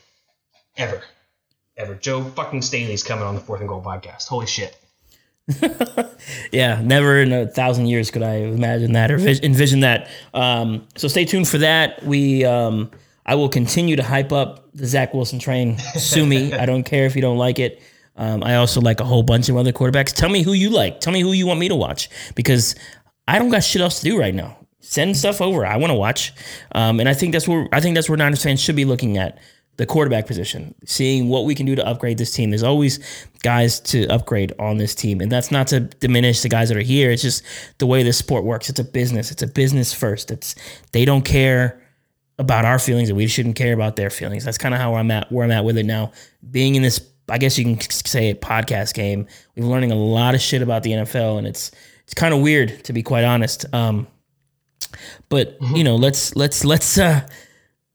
[0.76, 1.02] ever,
[1.76, 1.94] ever.
[1.94, 4.28] Joe fucking Staley's coming on the Fourth and Goal podcast.
[4.28, 4.76] Holy shit!
[6.52, 10.08] Yeah, never in a thousand years could I imagine that or vis- envision that.
[10.32, 12.02] Um, so stay tuned for that.
[12.04, 12.90] We, um,
[13.26, 15.78] I will continue to hype up the Zach Wilson train.
[15.78, 16.52] Sue me.
[16.54, 17.82] I don't care if you don't like it.
[18.16, 20.12] Um, I also like a whole bunch of other quarterbacks.
[20.12, 21.00] Tell me who you like.
[21.00, 22.74] Tell me who you want me to watch because
[23.26, 24.56] I don't got shit else to do right now.
[24.80, 25.66] Send stuff over.
[25.66, 26.32] I want to watch,
[26.72, 29.16] um, and I think that's where I think that's where Niners fans should be looking
[29.16, 29.38] at
[29.76, 32.50] the quarterback position, seeing what we can do to upgrade this team.
[32.50, 33.00] There's always
[33.42, 36.82] guys to upgrade on this team, and that's not to diminish the guys that are
[36.82, 37.10] here.
[37.10, 37.42] It's just
[37.78, 38.68] the way this sport works.
[38.68, 39.30] It's a business.
[39.30, 40.30] It's a business first.
[40.30, 40.54] It's
[40.92, 41.80] they don't care
[42.38, 44.44] about our feelings, and we shouldn't care about their feelings.
[44.44, 45.30] That's kind of how I'm at.
[45.32, 46.12] Where I'm at with it now.
[46.50, 49.26] Being in this, I guess you can say it, podcast game.
[49.56, 51.70] We're learning a lot of shit about the NFL, and it's
[52.04, 53.66] it's kind of weird to be quite honest.
[53.74, 54.06] Um,
[55.28, 57.26] but you know, let's let's let's uh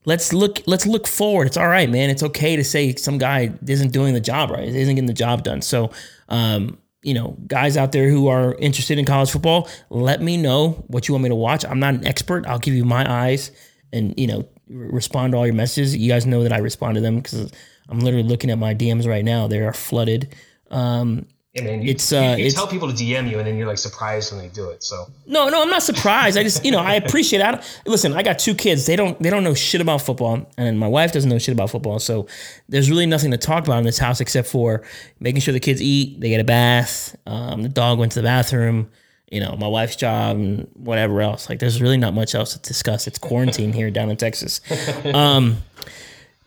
[0.05, 1.47] let's look let's look forward.
[1.47, 2.09] It's all right, man.
[2.09, 5.43] It's okay to say some guy isn't doing the job right, isn't getting the job
[5.43, 5.61] done.
[5.61, 5.91] So,
[6.29, 10.83] um, you know, guys out there who are interested in college football, let me know
[10.87, 11.63] what you want me to watch.
[11.65, 12.45] I'm not an expert.
[12.47, 13.51] I'll give you my eyes
[13.93, 15.95] and you know re- respond to all your messages.
[15.95, 17.51] You guys know that I respond to them because
[17.89, 19.47] I'm literally looking at my DMs right now.
[19.47, 20.35] They are flooded.
[20.71, 21.81] Um, Yeah, man.
[21.81, 23.79] You, It's, you- uh, you, it's- tell people to DM you, and then you're like
[23.79, 24.31] surprised.
[24.31, 24.37] It's, you, uh, you it's- tell people to DM you, and then you're like surprised
[24.37, 24.83] when they do it.
[24.83, 26.37] So No, no, I'm not surprised.
[26.37, 27.41] I just, you know, I appreciate.
[27.41, 28.13] I listen.
[28.13, 28.85] I got two kids.
[28.85, 31.71] They don't, they don't know shit about football, and my wife doesn't know shit about
[31.71, 31.97] football.
[31.97, 32.27] So
[32.67, 34.83] there's really nothing to talk about in this house except for
[35.19, 38.25] making sure the kids eat, they get a bath, um, the dog went to the
[38.27, 38.87] bathroom,
[39.31, 41.49] you know, my wife's job, and whatever else.
[41.49, 43.07] Like, there's really not much else to discuss.
[43.07, 44.61] It's quarantine here down in Texas.
[45.13, 45.57] Um,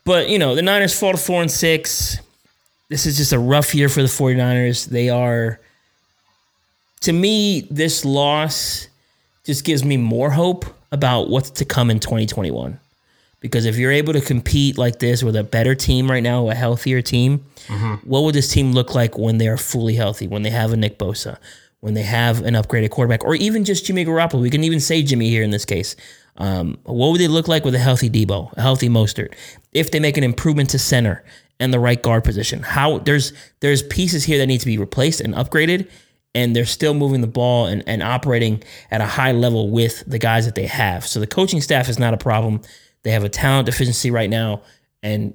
[0.05, 2.18] but you know, the Niners fall to four and six.
[2.88, 4.86] This is just a rough year for the 49ers.
[4.86, 5.61] They are
[7.03, 8.88] to me, this loss
[9.44, 12.78] just gives me more hope about what's to come in 2021.
[13.40, 16.55] Because if you're able to compete like this with a better team right now, a
[16.55, 17.94] healthier team, mm-hmm.
[18.09, 20.28] what would this team look like when they are fully healthy?
[20.28, 21.38] When they have a Nick Bosa,
[21.80, 24.40] when they have an upgraded quarterback, or even just Jimmy Garoppolo?
[24.40, 25.96] We can even say Jimmy here in this case.
[26.37, 29.35] Um, what would they look like with a healthy Deebo, a healthy Mostert?
[29.72, 31.24] If they make an improvement to center
[31.61, 35.20] and the right guard position, how there's there's pieces here that need to be replaced
[35.20, 35.89] and upgraded,
[36.35, 40.18] and they're still moving the ball and, and operating at a high level with the
[40.18, 41.07] guys that they have.
[41.07, 42.62] So the coaching staff is not a problem.
[43.03, 44.62] They have a talent deficiency right now,
[45.03, 45.35] and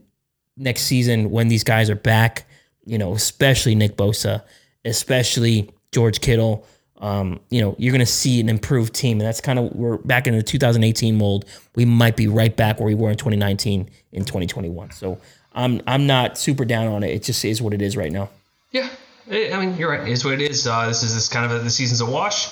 [0.55, 2.47] next season when these guys are back,
[2.85, 4.43] you know, especially Nick Bosa,
[4.83, 6.65] especially George Kittle,
[6.99, 9.97] um, you know, you're going to see an improved team, and that's kind of we're
[9.97, 11.45] back in the 2018 mold.
[11.75, 14.91] We might be right back where we were in 2019 in 2021.
[14.91, 15.19] So
[15.53, 17.11] I'm I'm not super down on it.
[17.11, 18.29] It just is what it is right now.
[18.71, 18.89] yeah,
[19.29, 20.07] I I mean you're right.
[20.07, 20.65] It's what it is.
[20.65, 22.49] Uh, this is this kind of a, the season's a wash,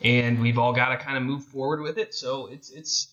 [0.00, 2.14] and we've all got to kind of move forward with it.
[2.14, 3.12] So it's it's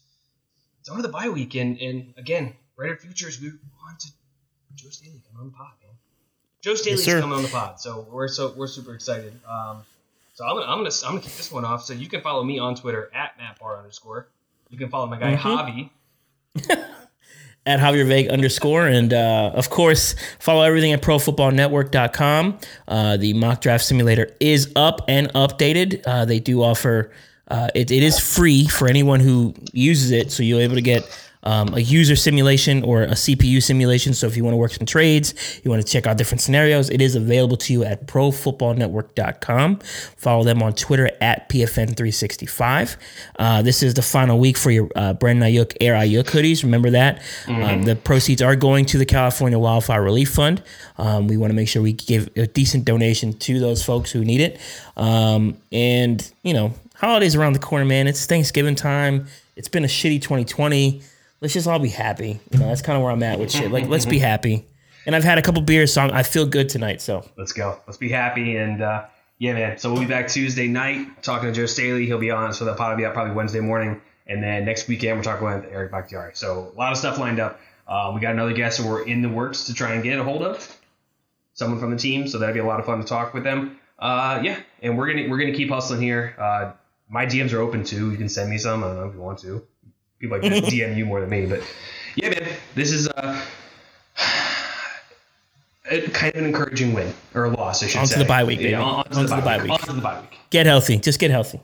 [0.80, 3.42] it's on the bye week, and and again, brighter futures.
[3.42, 3.50] We
[3.82, 4.10] want to
[4.76, 5.96] Joe Staley come on the pod, man.
[6.62, 7.22] Joe Staley's sir.
[7.22, 9.34] coming on the pod, so we're so we're super excited.
[9.48, 9.84] Um,
[10.40, 11.84] so I'm gonna I'm gonna I'm gonna kick this one off.
[11.84, 14.30] So you can follow me on Twitter at mattbar underscore.
[14.70, 15.92] You can follow my guy Hobby.
[17.66, 18.88] at Javier Vega underscore.
[18.88, 22.58] And uh, of course, follow everything at profootballnetwork.com.
[22.88, 26.04] Uh, the mock draft simulator is up and updated.
[26.06, 27.12] Uh, they do offer,
[27.50, 30.32] uh, it, it is free for anyone who uses it.
[30.32, 31.04] So you're able to get
[31.44, 34.14] um, a user simulation or a CPU simulation.
[34.14, 36.90] So if you want to work some trades, you want to check out different scenarios,
[36.90, 39.80] it is available to you at profootballnetwork.com.
[40.18, 42.98] Follow them on Twitter at PFN365.
[43.38, 46.64] Uh, this is the final week for your uh, Brandon Aiyuk Air Aiyuk hoodies.
[46.64, 47.22] Remember that.
[47.48, 50.62] Um, the proceeds are going to the California Wildfire Relief Fund.
[50.98, 54.26] Um, we want to make sure we give a decent donation to those folks who
[54.26, 54.60] need it.
[54.98, 58.08] Um, and, you know, holidays around the corner, man.
[58.08, 59.28] It's Thanksgiving time.
[59.56, 61.02] It's been a shitty 2020
[61.42, 62.40] let's just all be happy.
[62.52, 63.72] You know, that's kind of where I'm at with shit.
[63.72, 64.66] Like, let's be happy.
[65.06, 67.02] And I've had a couple beers, so I'm, I feel good tonight.
[67.02, 67.80] So Let's go.
[67.88, 69.06] Let's be happy and uh,
[69.38, 69.78] yeah, man.
[69.78, 72.06] So we'll be back Tuesday night talking to Joe Staley.
[72.06, 74.02] He'll be on, so that pod will be out probably Wednesday morning.
[74.28, 76.32] And then next weekend we're talking with Eric Bakhtiari.
[76.36, 77.60] So a lot of stuff lined up.
[77.88, 80.44] Uh, we got another guest we're in the works to try and get a hold
[80.44, 80.78] of,
[81.54, 82.28] someone from the team.
[82.28, 83.80] So that'll be a lot of fun to talk with them.
[83.98, 86.36] Uh, yeah, and we're gonna we're gonna keep hustling here.
[86.38, 86.74] Uh,
[87.10, 88.12] my DMs are open too.
[88.12, 88.84] You can send me some.
[88.84, 89.66] I don't know if you want to.
[90.20, 91.62] People like to DM you more than me, but
[92.16, 92.48] yeah, man.
[92.76, 93.42] This is uh,
[95.92, 98.20] a kind of an encouraging win or a loss, I should Onto say.
[98.20, 98.72] the bye week, baby.
[98.72, 99.72] Yeah, on- onto, Onto the, the bye bye week.
[99.72, 99.82] week.
[99.82, 100.40] Onto the bye week.
[100.50, 100.98] get healthy.
[100.98, 101.60] Just get healthy.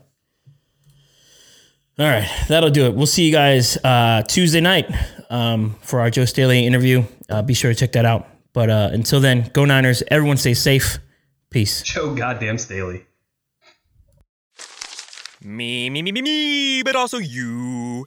[1.98, 2.94] All right, that'll do it.
[2.94, 4.90] We'll see you guys uh, Tuesday night
[5.30, 7.04] um, for our Joe Staley interview.
[7.30, 8.28] Uh, be sure to check that out.
[8.52, 10.02] But uh, until then, go Niners.
[10.08, 10.98] Everyone stay safe.
[11.50, 11.82] Peace.
[11.82, 13.06] Joe goddamn Staley.
[15.42, 18.06] Me, me, me, me, me, but also you.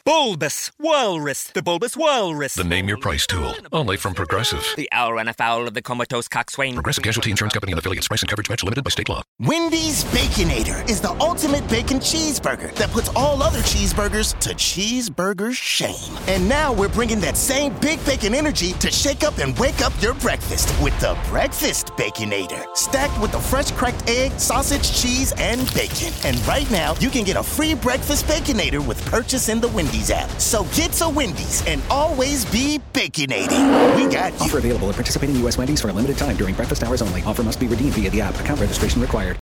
[0.03, 2.55] bulbous Walrus, the Bulbous Walrus.
[2.55, 4.65] The Name Your Price tool, only from Progressive.
[4.75, 6.73] The owl ran afoul of the comatose coxswain.
[6.73, 8.07] Progressive Casualty Insurance Company and affiliates.
[8.07, 9.21] Price and coverage match limited by state law.
[9.39, 16.17] Wendy's Baconator is the ultimate bacon cheeseburger that puts all other cheeseburgers to cheeseburger shame.
[16.27, 19.93] And now we're bringing that same big bacon energy to shake up and wake up
[20.01, 22.65] your breakfast with the Breakfast Baconator.
[22.75, 26.13] Stacked with the fresh cracked egg, sausage, cheese, and bacon.
[26.23, 30.11] And right now, you can get a free Breakfast Baconator with purchase in the Wendy's
[30.11, 30.29] app.
[30.39, 33.95] So get to Wendy's and always be baconating.
[33.95, 34.39] We got you.
[34.39, 35.57] Offer available at participating U.S.
[35.57, 37.21] Wendy's for a limited time during breakfast hours only.
[37.23, 38.39] Offer must be redeemed via the app.
[38.39, 39.29] Account registration required.